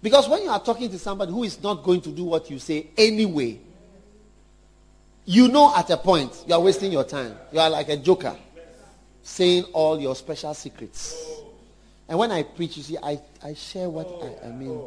[0.01, 2.57] Because when you are talking to somebody who is not going to do what you
[2.57, 3.59] say anyway,
[5.31, 7.37] you know at a point you are wasting your time.
[7.53, 8.35] You are like a joker
[9.23, 11.15] saying all your special secrets.
[12.09, 14.81] And when I preach, you see, I, I share what I, I mean.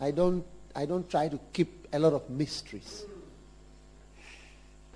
[0.00, 0.44] I don't
[0.74, 3.04] I don't try to keep a lot of mysteries.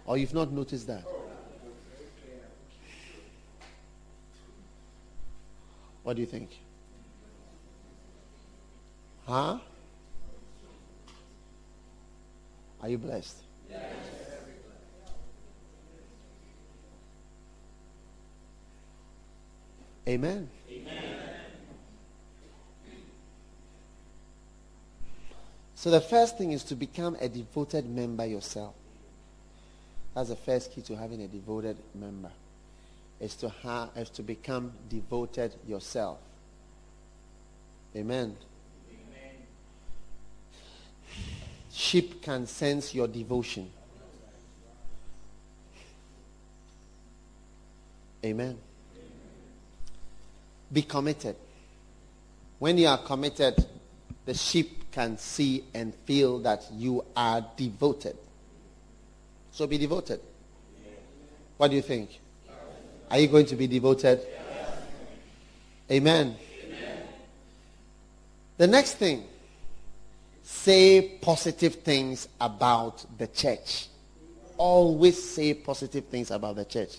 [0.04, 1.04] Or you've not noticed that.
[6.02, 6.50] What do you think?
[9.26, 9.58] Huh?
[12.80, 13.36] Are you blessed?
[20.08, 20.48] Amen.
[25.74, 28.74] So the first thing is to become a devoted member yourself.
[30.14, 32.30] That's the first key to having a devoted member.
[33.20, 36.18] Is to have is to become devoted yourself.
[37.94, 38.36] Amen.
[41.72, 43.70] Sheep can sense your devotion.
[48.24, 48.58] Amen.
[50.72, 51.36] Be committed.
[52.58, 53.64] When you are committed,
[54.24, 58.16] the sheep can see and feel that you are devoted.
[59.52, 60.20] So be devoted.
[61.56, 62.20] What do you think?
[63.10, 64.20] Are you going to be devoted?
[65.90, 66.36] Amen.
[68.56, 69.24] The next thing,
[70.42, 73.88] say positive things about the church.
[74.56, 76.98] Always say positive things about the church.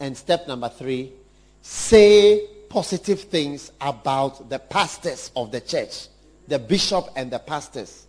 [0.00, 1.12] And step number three,
[1.60, 6.08] say positive things about the pastors of the church,
[6.46, 8.06] the bishop and the pastors.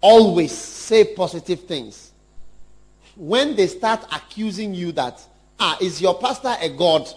[0.00, 2.12] Always say positive things.
[3.16, 5.24] When they start accusing you that,
[5.58, 7.08] ah, is your pastor a god?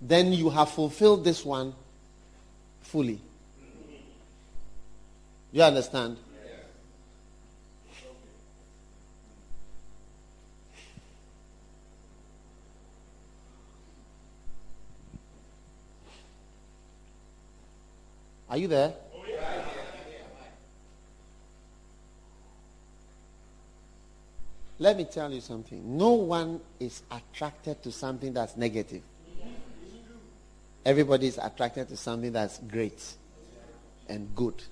[0.00, 1.74] Then you have fulfilled this one
[2.80, 3.20] fully.
[5.52, 6.16] You understand?
[18.52, 18.92] Are you there?
[24.78, 25.96] Let me tell you something.
[25.96, 29.00] No one is attracted to something that's negative.
[30.84, 33.02] Everybody is attracted to something that's great
[34.06, 34.62] and good.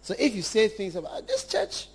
[0.00, 1.88] So if you say things about ah, this church,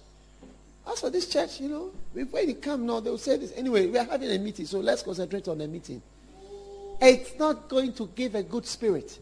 [0.87, 3.51] as for this church, you know, when you come now, they'll say this.
[3.55, 6.03] Anyway, we are having a meeting, so let's concentrate on the meeting.
[7.01, 9.17] It's not going to give a good spirit.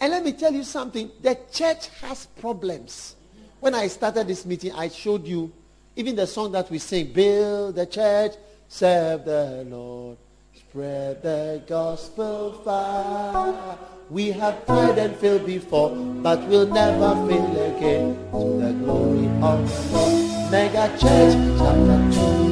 [0.00, 1.10] And let me tell you something.
[1.22, 3.16] The church has problems.
[3.60, 5.52] When I started this meeting, I showed you
[5.96, 8.32] even the song that we sing, Build the church,
[8.68, 10.18] serve the Lord,
[10.52, 13.78] spread the gospel far.
[14.10, 18.18] We have tried and failed before, but we'll never fail again.
[18.32, 20.50] To the glory of the Lord.
[20.50, 22.44] Mega Church, chapter 2.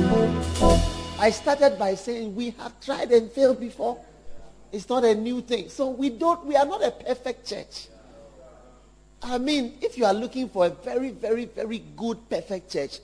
[1.19, 3.99] I started by saying we have tried and failed before.
[4.73, 5.69] It's not a new thing.
[5.69, 7.89] So we don't we are not a perfect church.
[9.23, 12.99] I mean, if you are looking for a very, very, very good, perfect church,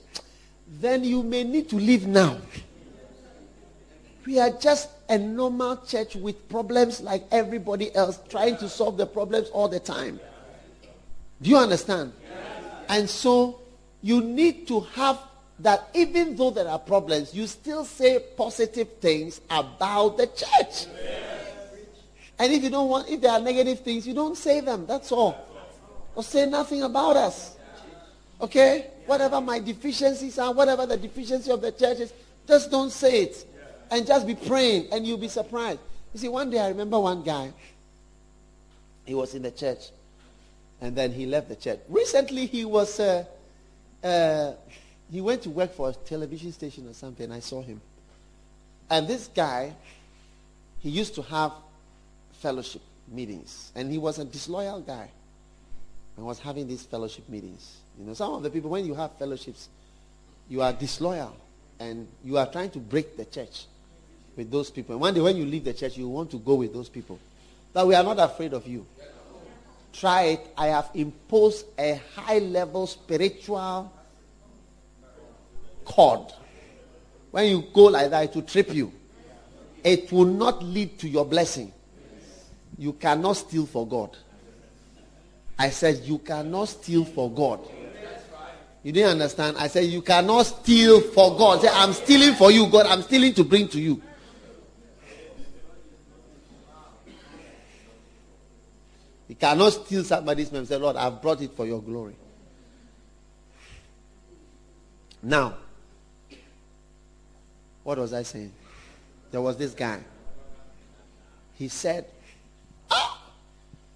[0.67, 2.37] then you may need to leave now.
[4.25, 9.05] We are just a normal church with problems like everybody else, trying to solve the
[9.05, 10.19] problems all the time.
[11.41, 12.11] Do you understand?
[12.89, 13.61] And so
[14.01, 15.19] you need to have
[15.59, 20.87] that even though there are problems, you still say positive things about the church.
[22.39, 24.85] And if you don't want, if there are negative things, you don't say them.
[24.85, 25.37] That's all.
[26.15, 27.57] Or say nothing about us.
[28.39, 28.87] Okay?
[29.05, 32.13] Whatever my deficiencies are, whatever the deficiency of the church is,
[32.47, 33.45] just don't say it.
[33.91, 35.79] And just be praying and you'll be surprised.
[36.13, 37.51] You see, one day I remember one guy,
[39.05, 39.89] he was in the church
[40.79, 41.79] and then he left the church.
[41.89, 43.25] Recently he was, uh,
[44.01, 44.53] uh,
[45.11, 47.29] he went to work for a television station or something.
[47.31, 47.81] I saw him.
[48.89, 49.73] And this guy,
[50.79, 51.51] he used to have
[52.41, 53.71] fellowship meetings.
[53.75, 55.09] And he was a disloyal guy.
[56.17, 57.77] And was having these fellowship meetings.
[57.97, 59.69] You know, some of the people, when you have fellowships,
[60.49, 61.35] you are disloyal.
[61.79, 63.65] And you are trying to break the church
[64.35, 64.95] with those people.
[64.95, 67.19] And one day when you leave the church, you want to go with those people.
[67.71, 68.85] But we are not afraid of you.
[69.93, 70.53] Try it.
[70.57, 73.91] I have imposed a high level spiritual
[75.85, 76.31] cord.
[77.31, 78.91] When you go like that, it will trip you.
[79.83, 81.71] It will not lead to your blessing.
[82.79, 84.15] You cannot steal for God.
[85.59, 87.59] I said, You cannot steal for God.
[88.83, 89.57] You didn't understand?
[89.57, 91.59] I said, You cannot steal for God.
[91.59, 92.85] Say, I'm stealing for you, God.
[92.85, 94.01] I'm stealing to bring to you.
[99.27, 100.65] You cannot steal somebody's name.
[100.65, 102.15] Say, Lord, I've brought it for your glory.
[105.21, 105.57] Now,
[107.83, 108.53] what was I saying?
[109.31, 109.99] There was this guy.
[111.55, 112.05] He said,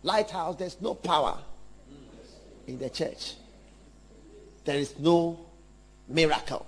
[0.03, 1.37] Lighthouse, there's no power
[2.67, 3.35] in the church.
[4.65, 5.39] There is no
[6.07, 6.65] miracle.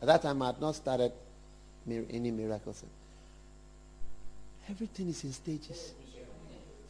[0.00, 1.12] At that time, I had not started
[1.88, 2.84] any miracles.
[4.70, 5.92] Everything is in stages.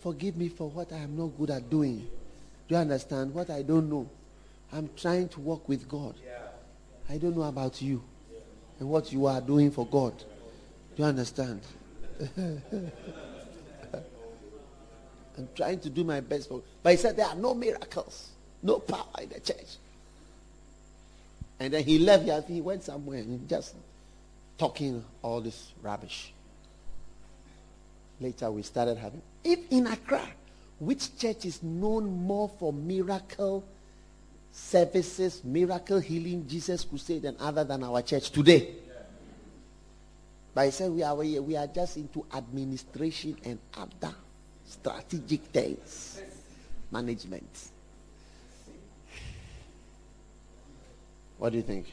[0.01, 1.99] Forgive me for what I am not good at doing.
[2.69, 3.35] Do you understand?
[3.35, 4.09] What I don't know.
[4.73, 6.15] I'm trying to work with God.
[7.09, 8.03] I don't know about you
[8.81, 10.17] and what you are doing for God.
[10.97, 11.61] Do you understand?
[15.39, 18.31] I'm trying to do my best for But he said there are no miracles,
[18.63, 19.77] no power in the church.
[21.59, 22.43] And then he left here.
[22.47, 23.75] He went somewhere and just
[24.59, 26.33] talking all this rubbish.
[28.21, 30.27] Later we started having if in Accra,
[30.79, 33.65] which church is known more for miracle
[34.51, 38.75] services, miracle healing, Jesus crusade, and other than our church today?
[40.55, 44.15] But he said we are we are just into administration and other
[44.67, 46.21] strategic things,
[46.91, 47.71] management.
[51.39, 51.93] What do you think?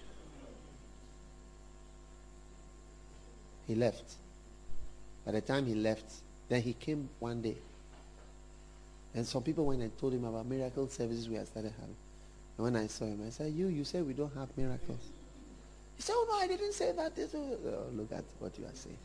[3.68, 4.16] He left.
[5.26, 6.06] By the time he left,
[6.50, 7.58] then he came one day.
[9.16, 11.96] And some people went and told him about miracle services we had started having.
[12.58, 15.00] And when I saw him, I said, You, you say we don't have miracles.
[15.96, 17.14] He said, Oh no, I didn't say that.
[17.36, 18.98] Oh, look at what you are saying.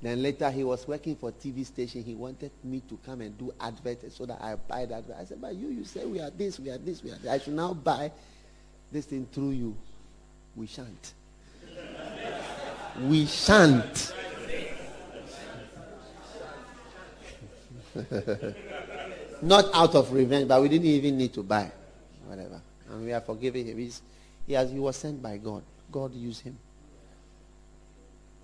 [0.00, 2.04] Then later he was working for TV station.
[2.04, 5.04] He wanted me to come and do adverts so that I buy that.
[5.18, 7.30] I said, but you, you say we are this, we are this, we are this.
[7.30, 8.12] I should now buy
[8.92, 9.76] this thing through you.
[10.54, 11.12] We shan't.
[13.00, 14.14] we shan't.
[19.42, 21.70] Not out of revenge, but we didn't even need to buy.
[22.26, 22.60] Whatever.
[22.90, 23.78] And we are forgiving him.
[23.78, 24.00] He's,
[24.46, 25.62] he, has, he was sent by God.
[25.90, 26.56] God used him.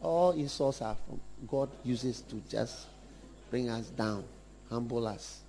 [0.04, 2.86] All insults are from God uses to just
[3.50, 4.22] bring us down,
[4.68, 5.40] humble us.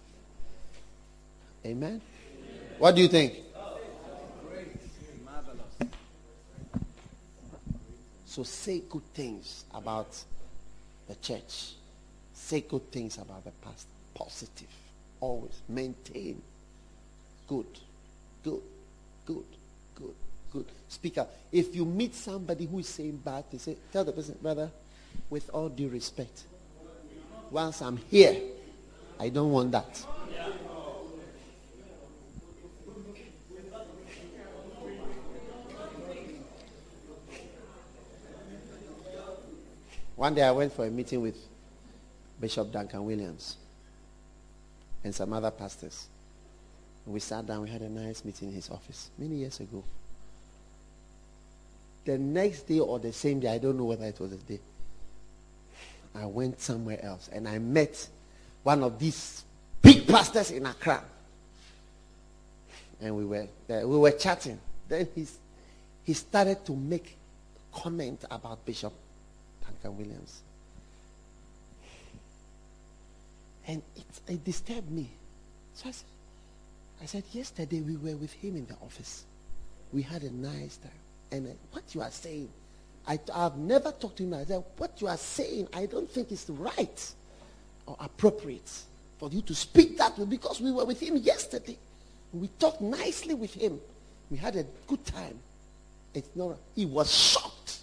[1.66, 2.00] Amen?
[2.78, 3.34] What do you think?
[8.26, 10.24] So say good things about
[11.08, 11.74] the church.
[12.34, 13.88] Say good things about the past.
[14.14, 14.68] Positive.
[15.20, 15.62] Always.
[15.68, 16.42] Maintain.
[17.48, 17.68] Good.
[18.44, 18.62] Good.
[19.26, 19.46] Good.
[19.96, 20.16] Good.
[20.56, 20.68] Good.
[20.88, 21.36] Speak up.
[21.52, 24.72] If you meet somebody who is saying bad things, say, tell the person, brother,
[25.30, 26.44] with all due respect,
[27.52, 28.40] once I'm here,
[29.20, 30.06] I don't want that.
[40.16, 41.36] One day I went for a meeting with
[42.40, 43.58] Bishop Duncan Williams
[45.04, 46.08] and some other pastors.
[47.06, 49.84] We sat down, we had a nice meeting in his office many years ago.
[52.06, 54.60] The next day or the same day, I don't know whether it was a day,
[56.14, 58.08] I went somewhere else and I met
[58.64, 59.44] one of these
[59.82, 61.04] big pastors in Accra.
[63.02, 64.60] And we were there, we were chatting.
[64.88, 65.38] Then he's,
[66.04, 67.18] he started to make
[67.74, 68.94] comment about Bishop
[69.66, 70.42] Duncan Williams.
[73.68, 75.10] And it, it disturbed me.
[75.74, 76.06] So I said,
[77.02, 79.26] I said, yesterday we were with him in the office.
[79.92, 80.92] We had a nice time.
[81.44, 82.50] And what you are saying,
[83.08, 84.34] I, have never talked to him.
[84.34, 87.14] I said, what you are saying, I don't think is right
[87.86, 88.72] or appropriate
[89.18, 91.78] for you to speak that way because we were with him yesterday.
[92.34, 93.80] We talked nicely with him.
[94.30, 95.40] We had a good time.
[96.14, 97.80] It's not, he was shocked.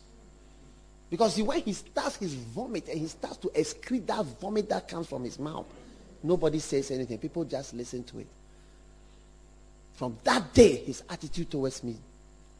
[1.10, 5.06] Because when he starts his vomit and he starts to excrete that vomit that comes
[5.06, 5.66] from his mouth,
[6.22, 7.18] nobody says anything.
[7.18, 8.26] People just listen to it.
[9.94, 11.96] From that day, his attitude towards me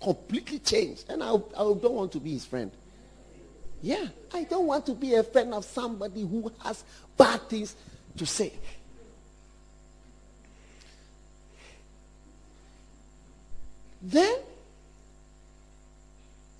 [0.03, 1.05] completely changed.
[1.09, 2.71] And I, I don't want to be his friend.
[3.81, 6.85] Yeah, I don't want to be a friend of somebody who has
[7.17, 7.75] bad things
[8.17, 8.53] to say.
[14.01, 14.37] Then,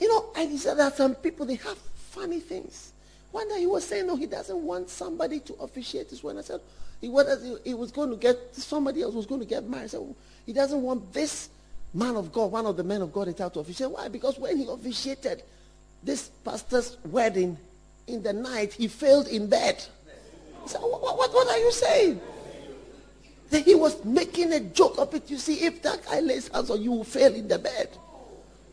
[0.01, 2.93] you know, I said that some people they have funny things.
[3.33, 6.41] One day he was saying, no, he doesn't want somebody to officiate his wedding.
[6.41, 6.61] I said,
[7.01, 9.91] he was, he was going to get somebody else was going to get married.
[9.91, 10.15] So
[10.45, 11.49] he doesn't want this
[11.95, 13.91] man of God, one of the men of God, is out to officiate.
[13.91, 14.09] Why?
[14.09, 15.43] Because when he officiated
[16.03, 17.57] this pastor's wedding
[18.07, 19.85] in the night, he failed in bed.
[20.67, 22.21] So what, what, what are you saying?
[23.51, 25.31] He was making a joke of it.
[25.31, 27.91] You see, if that guy lays hands on you, you will fail in the bed.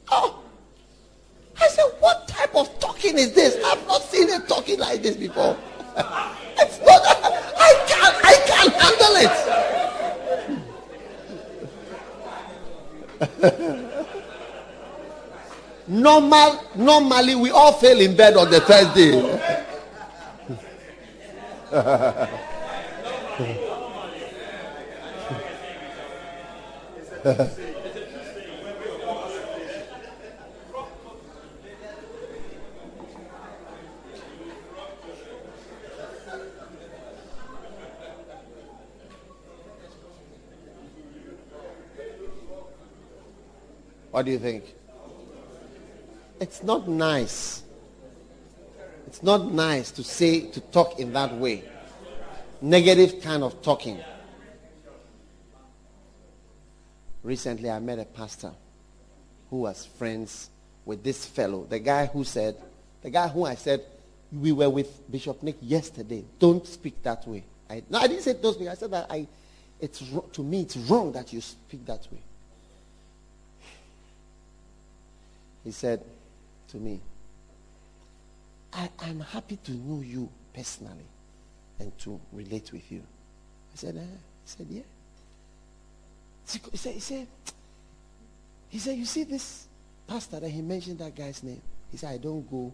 [0.09, 0.39] Oh.
[1.59, 3.61] I said, what type of talking is this?
[3.65, 5.57] I've not seen a talking like this before.
[5.97, 9.68] it's not, I can't, I can't handle it.
[15.87, 19.11] Normal, normally we all fail in bed on the first day.
[44.11, 44.63] what do you think?
[46.39, 47.63] It's not nice.
[49.07, 51.63] It's not nice to say, to talk in that way.
[52.61, 53.99] Negative kind of talking.
[57.23, 58.51] Recently, I met a pastor
[59.49, 60.49] who was friends
[60.85, 62.55] with this fellow, the guy who said,
[63.01, 63.83] the guy who I said,
[64.31, 66.23] we were with Bishop Nick yesterday.
[66.37, 67.43] Don't speak that way.
[67.69, 68.67] I, no, I didn't say don't speak.
[68.67, 69.27] I said that I,
[69.79, 70.03] it's
[70.33, 72.21] to me, it's wrong that you speak that way.
[75.63, 76.01] He said
[76.69, 76.99] to me,
[78.73, 81.07] I, am happy to know you personally
[81.79, 82.99] and to relate with you.
[82.99, 83.99] I said, eh.
[83.99, 84.81] He said, yeah.
[86.71, 87.27] He said, he said,
[88.69, 89.67] he said, you see this
[90.07, 91.61] pastor that he mentioned that guy's name.
[91.91, 92.73] He said, I don't go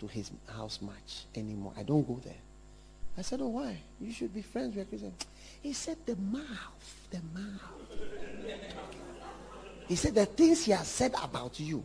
[0.00, 1.72] to his house much anymore.
[1.76, 2.34] I don't go there.
[3.16, 3.76] I said, oh, why?
[4.00, 5.12] You should be friends with Christian.
[5.62, 8.00] He said, the mouth, the mouth.
[9.86, 11.84] He said, the things he has said about you.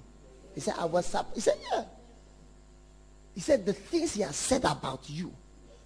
[0.57, 1.29] He said, I was up.
[1.35, 1.83] He said, yeah.
[3.35, 5.31] He said, the things he has said about you.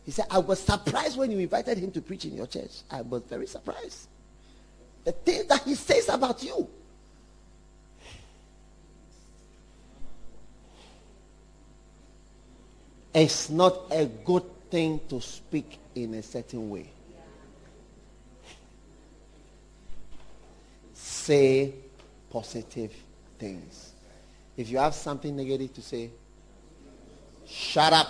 [0.05, 2.71] He said, I was surprised when you invited him to preach in your church.
[2.89, 4.07] I was very surprised.
[5.03, 6.69] The things that he says about you.
[13.13, 16.89] It's not a good thing to speak in a certain way.
[20.93, 21.73] Say
[22.29, 22.93] positive
[23.37, 23.90] things.
[24.61, 26.11] If you have something negative to say,
[27.47, 28.07] shut up.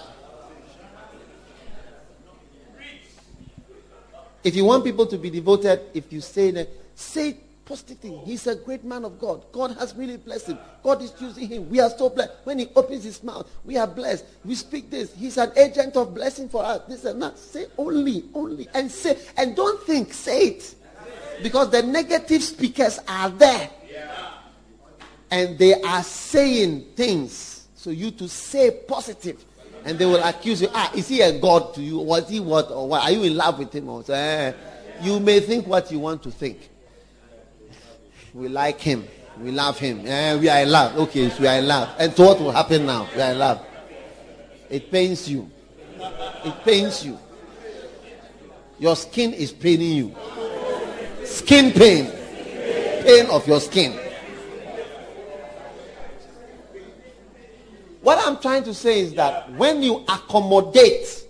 [4.44, 8.20] If you want people to be devoted, if you say that, say positive thing.
[8.26, 9.46] He's a great man of God.
[9.54, 10.58] God has really blessed him.
[10.84, 11.70] God is using him.
[11.70, 12.34] We are so blessed.
[12.44, 14.26] When he opens his mouth, we are blessed.
[14.44, 15.16] We speak this.
[15.16, 16.82] He's an agent of blessing for us.
[16.90, 17.40] This and that.
[17.40, 18.68] Say only, only.
[18.74, 20.76] And say, and don't think, say it.
[21.42, 23.70] Because the negative speakers are there.
[25.32, 27.68] And they are saying things.
[27.76, 28.82] So you to say.
[29.84, 30.68] And they will accuse you.
[30.74, 31.98] Ah, is he a God to you?
[31.98, 33.02] Was he what or what?
[33.04, 33.90] Are you in love with him?
[33.90, 34.54] Or so, eh,
[35.02, 36.70] you may think what you want to think.
[38.34, 39.08] We like him.
[39.40, 40.06] We love him.
[40.06, 40.96] Eh, we are in love.
[41.00, 41.96] Okay, so we are in love.
[41.98, 43.10] And so what will happen now?
[43.16, 43.66] We are in love.
[44.70, 45.50] It pains you.
[46.00, 47.18] It pains you.
[48.78, 50.16] Your skin is paining you.
[51.24, 52.12] Skin pain.
[53.04, 54.11] Pain of your skin.
[58.02, 61.24] What I'm trying to say is that when you accommodate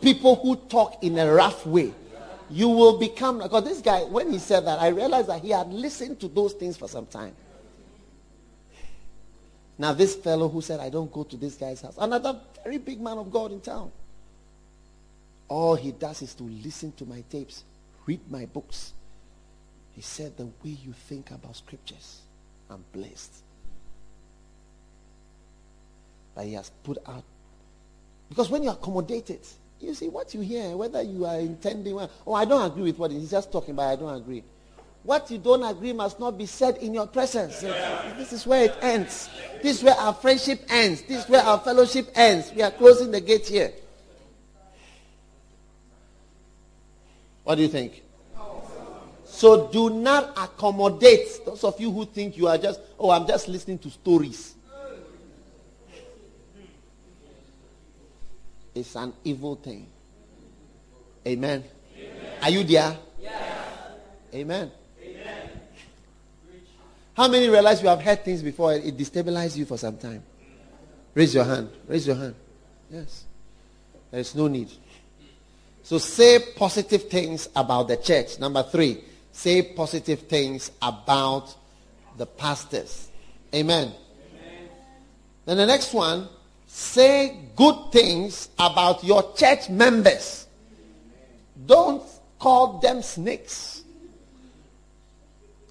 [0.00, 1.92] people who talk in a rough way,
[2.50, 5.72] you will become because this guy when he said that i realized that he had
[5.72, 7.34] listened to those things for some time.
[9.78, 13.00] Now this fellow who said i don't go to this guy's house another very big
[13.00, 13.90] man of god in town.
[15.48, 17.64] All he does is to listen to my tapes
[18.04, 18.92] read my books.
[19.94, 22.20] He said the way you think about scriptures
[22.68, 23.32] i'm blessed
[26.34, 27.24] that he has put out
[28.28, 29.46] because when you accommodate it
[29.82, 33.10] you see, what you hear, whether you are intending, oh, I don't agree with what
[33.10, 34.44] he's just talking about, I don't agree.
[35.02, 37.60] What you don't agree must not be said in your presence.
[37.60, 39.28] This is where it ends.
[39.60, 41.02] This is where our friendship ends.
[41.02, 42.52] This is where our fellowship ends.
[42.54, 43.72] We are closing the gate here.
[47.42, 48.04] What do you think?
[49.24, 53.48] So do not accommodate those of you who think you are just, oh, I'm just
[53.48, 54.51] listening to stories.
[58.74, 59.86] Is an evil thing.
[61.26, 61.64] Amen.
[62.42, 62.96] Are you there?
[64.34, 64.70] Amen.
[67.14, 70.22] How many realize you have heard things before it destabilized you for some time?
[71.14, 71.68] Raise your hand.
[71.86, 72.34] Raise your hand.
[72.90, 73.24] Yes.
[74.10, 74.70] There is no need.
[75.82, 78.38] So say positive things about the church.
[78.38, 81.54] Number three, say positive things about
[82.16, 83.08] the pastors.
[83.54, 83.92] Amen.
[85.44, 86.28] Then the next one,
[86.72, 90.46] say good things about your church members.
[91.66, 92.02] Don't
[92.38, 93.82] call them snakes.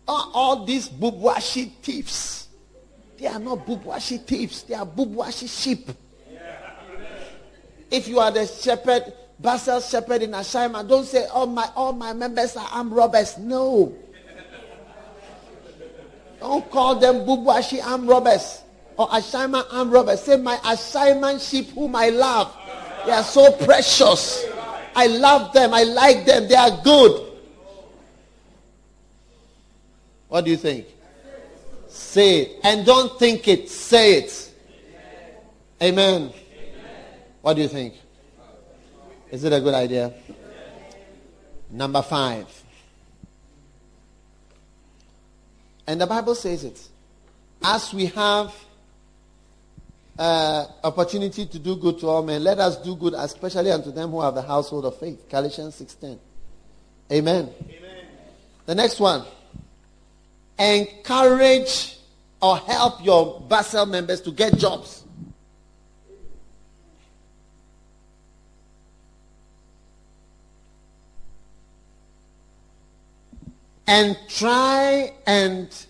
[0.07, 2.47] All, all these bubwashi thieves.
[3.17, 4.61] They are not bubwashi thieves.
[4.63, 5.89] They are bubwashi sheep.
[7.89, 12.13] If you are the shepherd, Bussel shepherd in Ashima, don't say all my all my
[12.13, 13.37] members are armed robbers.
[13.39, 13.93] No.
[16.39, 18.61] Don't call them Bubuashi armed robbers
[18.97, 20.21] or Ashima armed robbers.
[20.21, 22.55] Say my assignment sheep whom I love.
[23.05, 24.45] They are so precious.
[24.95, 25.73] I love them.
[25.73, 26.47] I like them.
[26.47, 27.29] They are good.
[30.27, 30.85] What do you think?
[31.87, 32.59] Say it.
[32.63, 33.69] And don't think it.
[33.69, 34.53] Say it.
[35.81, 36.31] Amen.
[37.41, 37.95] What do you think?
[39.31, 40.13] Is it a good idea?
[41.69, 42.47] Number five.
[45.87, 46.79] And the Bible says it.
[47.63, 48.53] As we have
[50.17, 54.11] uh, opportunity to do good to all men, let us do good, especially unto them
[54.11, 55.27] who have the household of faith.
[55.29, 56.19] Galatians 6.10.
[57.11, 57.49] Amen.
[57.63, 58.05] Amen.
[58.65, 59.25] The next one.
[60.59, 61.97] Encourage
[62.41, 65.01] or help your Bussel members to get jobs.
[73.91, 75.85] and try and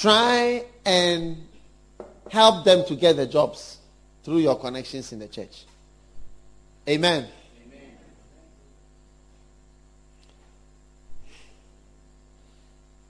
[0.00, 1.36] try and
[2.30, 3.78] help them to get the jobs
[4.22, 5.64] through your connections in the church.
[6.88, 7.26] Amen.
[7.66, 7.80] Amen.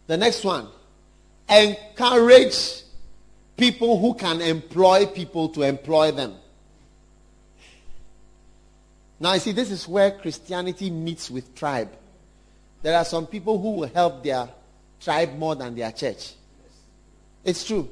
[0.07, 0.69] The next one.
[1.49, 2.83] Encourage
[3.57, 6.35] people who can employ people to employ them.
[9.21, 11.91] Now, you see, this is where Christianity meets with tribe.
[12.83, 14.49] There are some people who will help their
[15.01, 16.35] tribe more than their church.
[17.45, 17.89] It's true.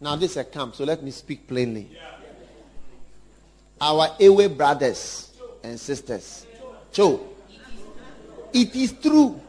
[0.00, 1.88] Now, this is a camp, so let me speak plainly.
[3.80, 5.32] Our Ewe brothers
[5.62, 6.46] and sisters.
[6.92, 7.20] Cho.
[8.52, 9.40] It is true.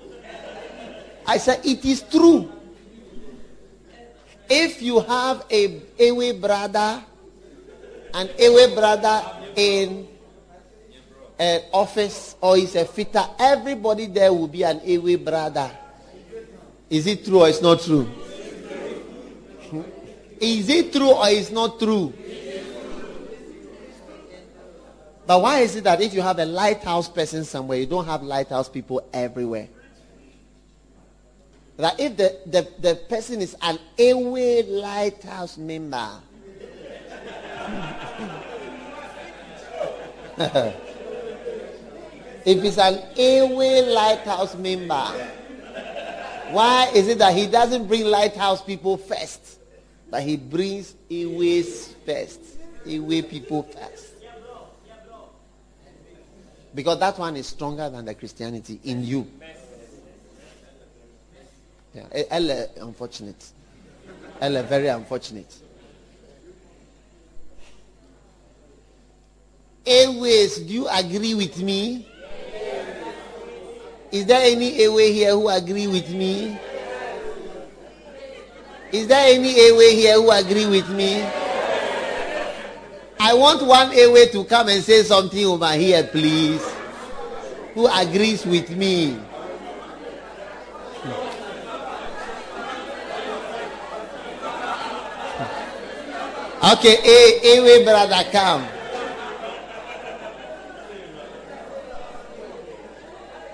[1.26, 2.52] I said, it is true
[4.50, 7.04] if you have a Ewe brother,
[8.14, 9.24] an Ewe brother
[9.56, 10.08] in
[11.44, 15.70] an office or is a fitter, everybody there will be an Ewe brother.
[16.90, 18.10] Is it true or it's not true?
[20.40, 22.14] Is it true or it's not true?
[25.26, 28.24] But why is it that if you have a lighthouse person somewhere, you don't have
[28.24, 29.70] lighthouse people everywhere?
[31.76, 36.08] that if the, the, the person is an Ewe Lighthouse member,
[42.46, 45.06] if he's an Ewe Lighthouse member,
[46.52, 49.60] why is it that he doesn't bring Lighthouse people first,
[50.10, 52.40] but he brings Ewe's first,
[52.86, 54.10] Ewe people first?
[56.76, 59.28] Because that one is stronger than the Christianity in you.
[61.94, 63.46] Yeah, eh, Elle unfortunate.
[64.40, 65.56] Very unfortunate.
[69.86, 72.08] Airways, do you agree with me?
[74.14, 76.56] Is there any airway here who agree with me?
[78.92, 81.24] Is there any airway here who agree with me?
[83.20, 86.64] I want one airway to come and say something over here, please.
[87.74, 89.18] Who agrees with me?
[96.72, 98.73] Okay, a, a brother, come.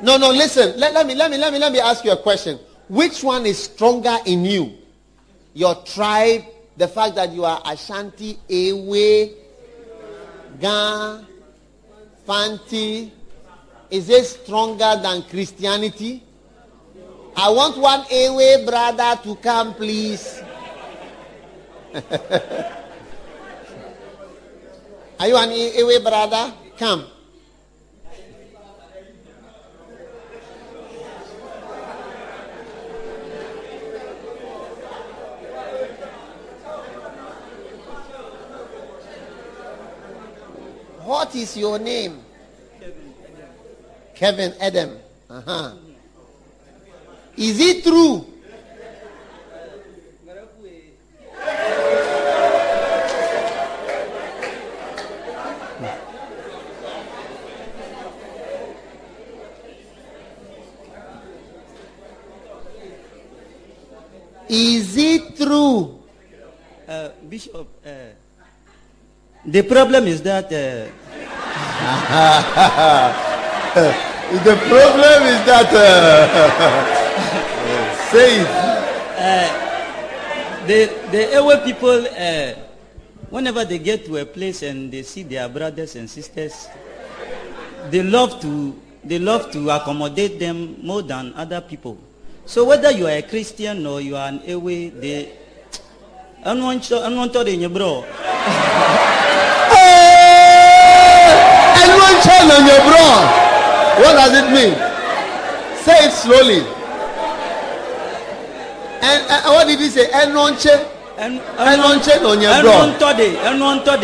[0.01, 0.79] No, no, listen.
[0.79, 2.59] Let, let me let me let me let me ask you a question.
[2.87, 4.77] Which one is stronger in you?
[5.53, 6.43] Your tribe,
[6.77, 9.31] the fact that you are Ashanti, Ewe,
[10.59, 11.21] Ga,
[12.25, 13.11] Fanti,
[13.89, 16.23] is it stronger than Christianity?
[17.35, 20.41] I want one Ewe brother to come, please.
[25.19, 26.53] Are you an Ewe brother?
[26.77, 27.05] Come.
[41.29, 42.25] What is your name?
[44.15, 44.97] Kevin Adam.
[45.29, 45.75] Uh-huh.
[47.37, 48.25] Is it true?
[64.49, 66.01] Is it true?
[66.87, 67.89] Uh, Bishop, uh,
[69.45, 70.98] the problem is that uh,
[74.29, 75.73] The problem is that.
[75.73, 76.95] Uh,
[78.13, 78.49] say it.
[80.69, 80.79] the
[81.09, 82.53] the Ewe people, uh,
[83.33, 86.69] whenever they get to a place and they see their brothers and sisters,
[87.89, 91.97] they love to they love to accommodate them more than other people.
[92.45, 95.33] So whether you are a Christian or you are an Ewe, they
[96.45, 98.05] anyone told in your bro.
[102.09, 103.05] Anyone child on your bro?
[104.01, 104.73] What does it mean?
[105.83, 106.59] Say it slowly.
[109.01, 110.07] And uh, what did he say?
[110.09, 110.87] Enonche.
[111.17, 112.99] Anyone child on your Anyone bro?
[112.99, 114.03] told anyone told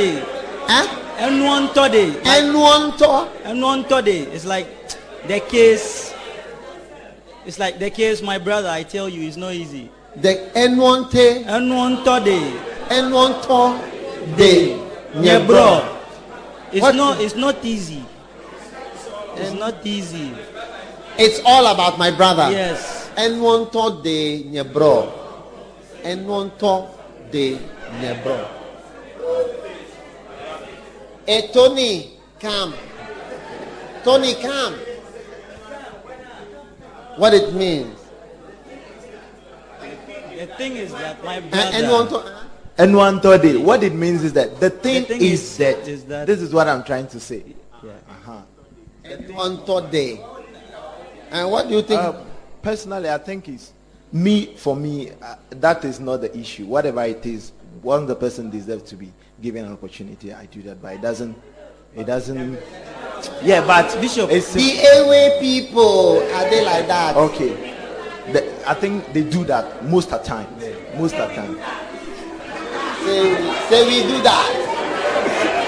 [0.67, 1.01] Huh?
[1.17, 3.29] anyone told Anyone to?
[3.45, 4.67] anyone told It's like
[5.27, 6.13] the case.
[7.45, 8.69] It's like the case, my brother.
[8.69, 9.89] I tell you, it's not easy.
[10.15, 11.43] The anyone te?
[11.45, 12.27] Anyone told
[12.89, 14.35] Anyone to?
[14.35, 14.77] De.
[15.21, 16.04] Yeah, bro.
[16.75, 17.21] It's What- not.
[17.21, 18.03] It's not easy.
[19.37, 20.31] It's not easy.
[21.17, 22.51] It's all about my brother.
[22.51, 23.07] Yes.
[23.15, 25.07] Anyone to de nyebro.
[26.03, 26.87] Anyone to
[27.31, 27.57] de
[28.01, 28.43] nyebro.
[31.25, 32.73] Hey Tony, come.
[34.03, 34.75] Tony, come.
[37.15, 37.95] What it means?
[40.37, 41.69] The thing is that my Uh, brother.
[41.73, 42.17] anyone to?
[42.77, 43.57] And one third day.
[43.57, 46.53] What it means is that the thing, thing is, is- that, is that- this is
[46.53, 47.43] what I'm trying to say.
[47.83, 48.41] Yeah.
[49.05, 50.19] Anyone to de.
[51.31, 52.01] And what do you think?
[52.01, 52.13] Uh,
[52.61, 53.71] personally, I think it's
[54.11, 54.55] me.
[54.55, 56.65] For me, uh, that is not the issue.
[56.65, 57.51] Whatever it is,
[57.83, 59.11] once the person deserves to be
[59.41, 60.81] given an opportunity, I do that.
[60.81, 61.35] But it doesn't.
[61.95, 62.59] It doesn't.
[63.43, 67.15] Yeah, but Bishop, it's the Ewe people are they like that?
[67.15, 67.73] okay.
[68.33, 70.47] The, I think they do that most of the time.
[70.97, 71.57] Most of the time.
[73.05, 73.37] Say,
[73.69, 74.49] say we do that.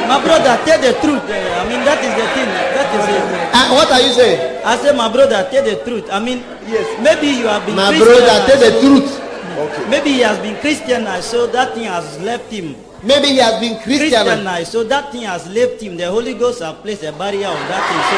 [0.09, 1.21] my brother, tell the truth.
[1.29, 2.49] eh, I mean, that is the thing.
[2.49, 3.21] That is it.
[3.53, 4.39] Uh, what are you saying?
[4.65, 6.09] I say, my brother, tell the truth.
[6.11, 6.87] I mean, Yes.
[6.99, 7.75] maybe you have been.
[7.75, 9.21] My brother, tell the Christianized, truth.
[9.57, 9.85] Okay.
[9.89, 12.75] Maybe he has been Christianized, so that thing has left him.
[13.03, 14.09] Maybe he has been Christian.
[14.25, 15.97] Christianized, so that thing has left him.
[15.97, 18.01] The Holy Ghost has placed a barrier on that thing.
[18.09, 18.17] So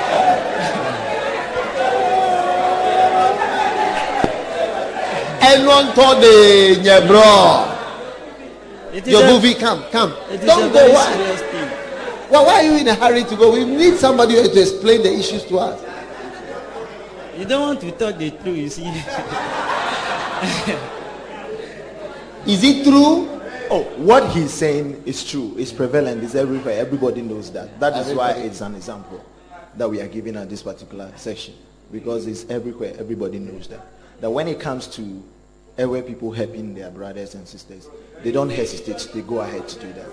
[5.53, 7.77] Anyone to de nyebro.
[8.93, 10.13] it is Your a, movie, come, come.
[10.29, 10.93] It is Don't very go.
[10.93, 11.13] Why?
[11.13, 11.67] serious thing.
[12.29, 13.51] Why, why are you in a hurry to go?
[13.51, 15.83] We need somebody to explain the issues to us.
[17.37, 18.83] You don't want to talk the truth, you see.
[22.45, 23.27] Is it true?
[23.69, 25.53] Oh, what he's saying is true.
[25.57, 26.23] It's prevalent.
[26.23, 26.79] It's everywhere.
[26.79, 27.77] Everybody knows that.
[27.79, 29.23] That is why it's an example
[29.77, 31.55] that we are giving at this particular session
[31.91, 32.93] because it's everywhere.
[32.97, 33.85] Everybody knows that.
[34.19, 35.23] That when it comes to
[35.77, 37.87] everywhere people helping their brothers and sisters,
[38.23, 39.09] they don't hesitate.
[39.13, 40.09] They go ahead to do that.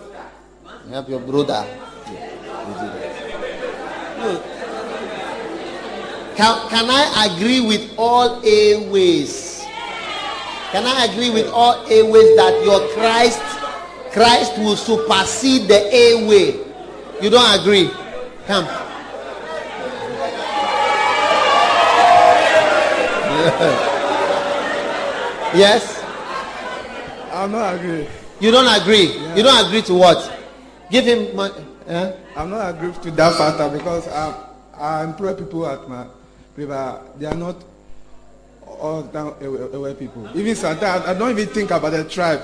[0.90, 1.66] Help your brother.
[2.06, 3.24] They do that.
[4.18, 4.42] No,
[6.36, 9.64] Can, can I agree with all Ewes?
[10.70, 13.40] Can I agree with all Ewes that your Christ
[14.12, 16.64] Christ will supersede the Ewe?
[17.22, 17.90] You don't agree?
[18.46, 18.66] Come.
[25.55, 26.03] yes?
[27.32, 28.07] I'm not agree.
[28.40, 29.12] You don't agree?
[29.36, 30.32] You don't agree to what?
[30.90, 31.51] Give him my.
[31.86, 32.12] eh?
[32.36, 34.34] I'm not agree to that factor because I,
[34.74, 36.07] I employ people at my
[36.57, 37.03] river.
[37.18, 37.57] They are not
[38.66, 40.28] all down away, people.
[40.36, 42.42] Even sometimes I don't even think about the tribe.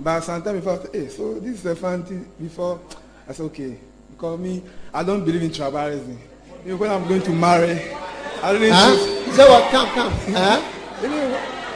[0.00, 2.28] But sometimes before, I say, hey, so this is a fun thing.
[2.40, 2.80] Before
[3.28, 3.76] I say, okay,
[4.10, 4.62] because me,
[4.94, 6.16] I don't believe in tribalism.
[6.64, 7.80] When I'm going to marry,
[8.42, 8.94] I don't need Huh?
[8.94, 9.32] to.
[9.32, 9.70] Say what?
[9.70, 10.12] Come, come.
[10.34, 10.62] Huh?
[11.04, 11.30] Even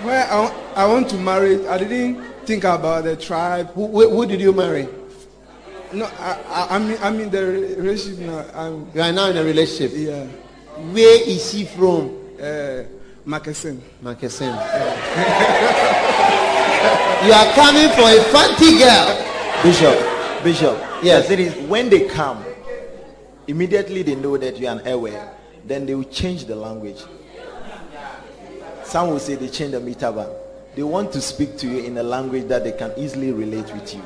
[0.04, 3.68] when I, I want to marry, I didn't think about the tribe.
[3.74, 4.88] Who, who, who did you marry?
[5.92, 7.44] No, I, I, I'm, in, I'm in the
[7.78, 8.44] relationship now.
[8.54, 9.92] I'm, You are now in a relationship.
[9.94, 10.24] yeah,
[10.92, 12.18] Where is she from?
[12.40, 12.84] uh,
[13.26, 13.78] Makasin.
[14.02, 14.50] Markesim.
[17.24, 19.16] you are coming for a fancy girl.
[19.62, 19.96] Bishop,
[20.42, 20.76] Bishop.
[21.04, 21.30] Yes.
[21.30, 21.54] it is.
[21.68, 22.42] when they come,
[23.46, 25.16] immediately they know that you are an Ewe.
[25.64, 27.00] Then they will change the language.
[28.82, 30.32] Some will say they change the meter band.
[30.74, 33.94] They want to speak to you in a language that they can easily relate with
[33.94, 34.02] you.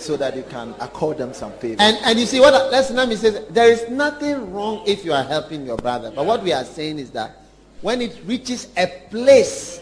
[0.00, 1.80] so that you can accord them some favor.
[1.80, 5.22] And and you see what lesson me says there is nothing wrong if you are
[5.22, 6.10] helping your brother.
[6.10, 7.36] But what we are saying is that
[7.82, 9.80] when it reaches a place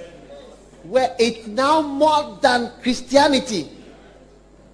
[0.82, 3.70] where it's now more than Christianity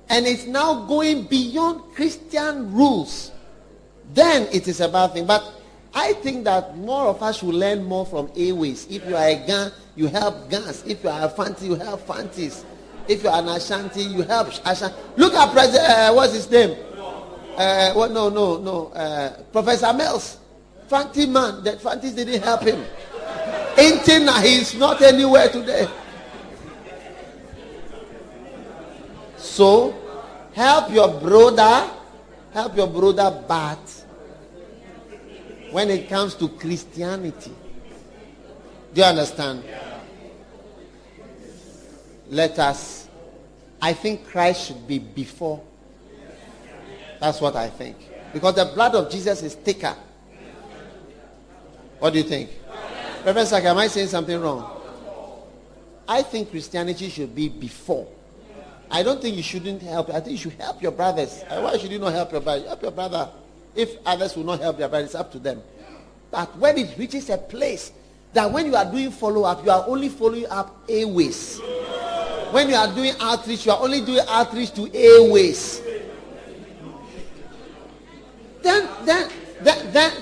[0.09, 3.33] and it's now going beyond Christian rules,
[4.13, 5.27] then it is a bad thing.
[5.27, 5.45] But
[5.95, 8.87] I think that more of us should learn more from Ewes.
[8.91, 10.85] If you are a gun, you help guns.
[10.87, 12.65] If you are a Fanti, you help Fantis.
[13.07, 14.97] If you are an Ashanti, you help Ashanti.
[15.17, 16.77] Look at President, uh, what's his name?
[17.57, 18.11] Uh, what?
[18.11, 18.89] No, no, no.
[18.89, 20.39] Uh, Professor Mills.
[20.89, 21.63] Fanti man.
[21.63, 22.85] That Fantis didn't help him.
[23.77, 25.89] Until now, he's not anywhere today.
[29.37, 29.95] So,
[30.53, 31.91] help your brother.
[32.53, 34.05] Help your brother, but
[35.73, 37.53] when it comes to Christianity,
[38.95, 39.65] do you understand?
[42.29, 43.09] let us,
[43.81, 45.63] I think Christ should be before.
[47.21, 47.97] That's what I think.
[48.33, 49.95] Because the blood of Jesus is thicker.
[51.99, 52.51] What do you think?
[53.25, 54.71] Reverend Professor, am I saying something wrong?
[56.07, 58.07] I think Christianity should be before.
[58.91, 60.11] I don't think you shouldn't help.
[60.11, 61.43] I think you should help your brothers.
[61.49, 62.67] Uh, why should you not help your brother?
[62.67, 63.31] Help your brother.
[63.75, 65.63] If others will not help their brother, it's up to them.
[66.31, 67.93] But when it reaches a place
[68.35, 71.61] that when you are doing follow up, you are only following up Ewes.
[72.51, 75.81] when you are doing outreach, you are only doing outreach to Ewes.
[78.63, 79.31] Then, then,
[79.61, 80.13] then, then,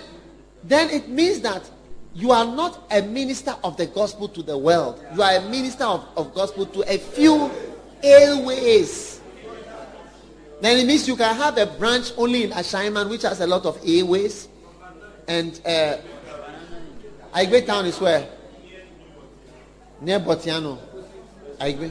[0.65, 1.69] then it means that
[2.15, 5.03] you are not a minister of the gospel to the world.
[5.15, 7.51] You are a minister of, of gospel to a few
[8.03, 9.21] Ewes.
[10.61, 13.65] Then it means you can have a branch only in Ashaiman, which has a lot
[13.65, 14.49] of Ewes.
[15.27, 15.97] And uh,
[17.35, 18.29] Aigbe town is where?
[20.01, 20.79] Near Botiano.
[21.59, 21.91] Aigbe.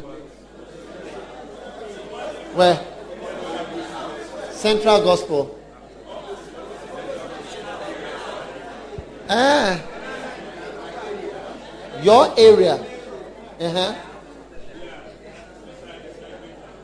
[2.54, 2.80] Where?
[4.52, 5.58] Central Gospel.
[9.28, 9.82] Ah.
[12.04, 12.76] Your area.
[13.60, 13.96] Uh-huh.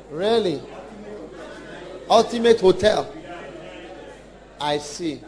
[0.10, 0.62] Really?
[2.10, 3.14] Ultimate Hotel.
[4.60, 5.22] I see.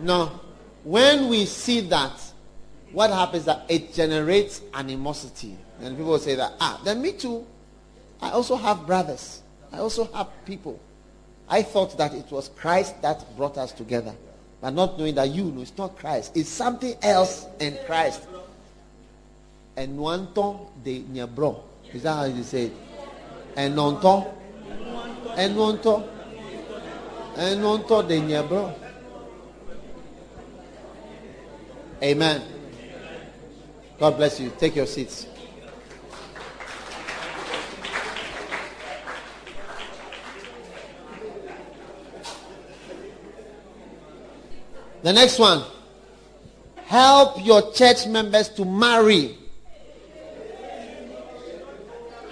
[0.00, 0.40] No.
[0.84, 2.20] When we see that,
[2.92, 5.56] what happens that it generates animosity.
[5.80, 7.46] And people say that, ah, then me too.
[8.20, 9.42] I also have brothers.
[9.72, 10.78] I also have people.
[11.48, 14.14] I thought that it was Christ that brought us together.
[14.60, 16.36] But not knowing that you know it's not Christ.
[16.36, 18.22] It's something else in Christ.
[19.76, 21.62] And Enwanto de nyabro.
[21.92, 22.72] Is that how you say it?
[23.56, 24.32] Enonto.
[25.36, 26.08] Enonto.
[27.36, 28.79] Enonto de nyabro.
[32.02, 32.42] Amen.
[33.98, 34.50] God bless you.
[34.58, 35.26] Take your seats.
[45.02, 45.62] The next one.
[46.86, 49.36] Help your church members to marry.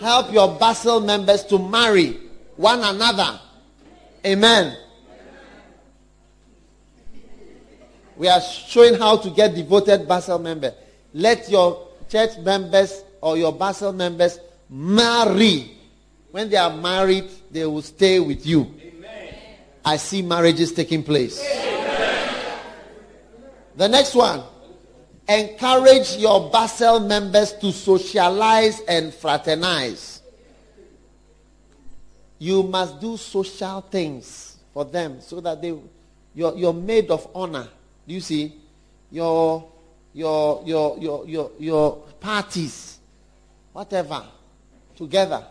[0.00, 2.18] Help your Bussel members to marry
[2.56, 3.38] one another.
[4.24, 4.76] Amen.
[8.18, 10.74] We are showing how to get devoted Bussel member.
[11.14, 15.70] Let your church members or your Bussel members marry.
[16.32, 18.74] When they are married, they will stay with you.
[18.82, 19.34] Amen.
[19.84, 21.40] I see marriages taking place.
[21.40, 22.60] Amen.
[23.76, 24.42] The next one.
[25.28, 30.22] Encourage your Bussel members to socialize and fraternize.
[32.40, 35.78] You must do social things for them so that they
[36.34, 37.68] you're, you're made of honor.
[38.08, 38.54] Do you see?
[39.12, 39.70] Your
[40.12, 42.98] your your your your your parties,
[43.72, 44.24] whatever,
[44.96, 45.44] together.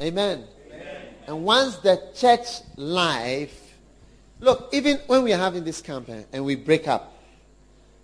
[0.00, 0.44] Amen.
[0.72, 1.02] Amen.
[1.26, 2.46] And once the church
[2.76, 3.66] life
[4.40, 7.12] Look, even when we are having this campaign and we break up,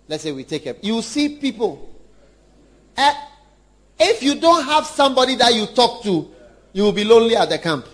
[0.07, 1.89] let's say we take up, you see people.
[2.97, 3.13] Uh,
[3.99, 6.29] if you don't have somebody that you talk to,
[6.73, 7.85] you will be lonely at the camp.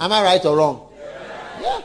[0.00, 0.88] Am I right or wrong?
[1.60, 1.82] Yeah.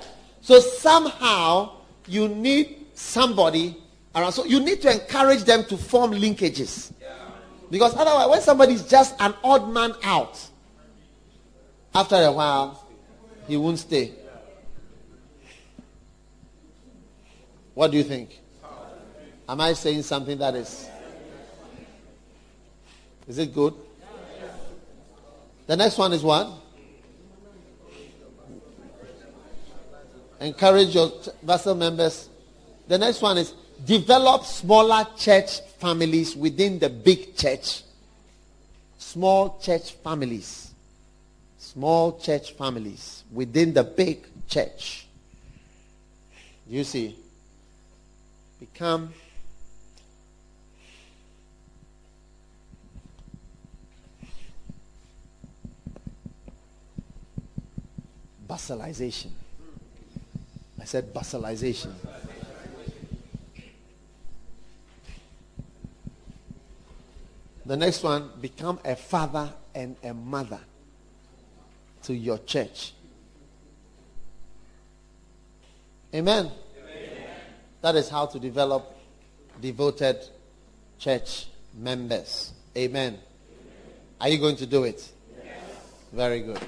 [0.49, 1.73] So somehow
[2.07, 3.77] you need somebody
[4.15, 4.31] around.
[4.31, 6.91] So you need to encourage them to form linkages.
[7.69, 10.43] Because otherwise, when somebody is just an odd man out,
[11.93, 12.83] after a while,
[13.47, 14.11] he won't stay.
[17.75, 18.39] What do you think?
[19.47, 20.89] Am I saying something that is.
[23.27, 23.75] Is it good?
[25.67, 26.49] The next one is what?
[30.39, 31.09] Encourage your
[31.45, 32.29] Bussel members.
[32.87, 33.53] The next one is
[33.85, 37.83] develop smaller church families within the big church.
[39.09, 40.71] small church families.
[41.57, 45.07] Small church families within the big church.
[46.67, 47.15] You see,
[48.59, 49.13] become
[58.47, 59.38] Busselisation.
[60.89, 61.93] Said Busselisation.
[67.63, 70.59] The next one, become a father and a mother
[72.01, 72.93] to your church.
[76.11, 76.49] Amen.
[77.81, 78.97] That is how to develop
[79.61, 80.17] devoted
[80.97, 82.51] church members.
[82.75, 83.19] Amen.
[84.19, 85.07] Are you going to do it?
[86.11, 86.59] Very good.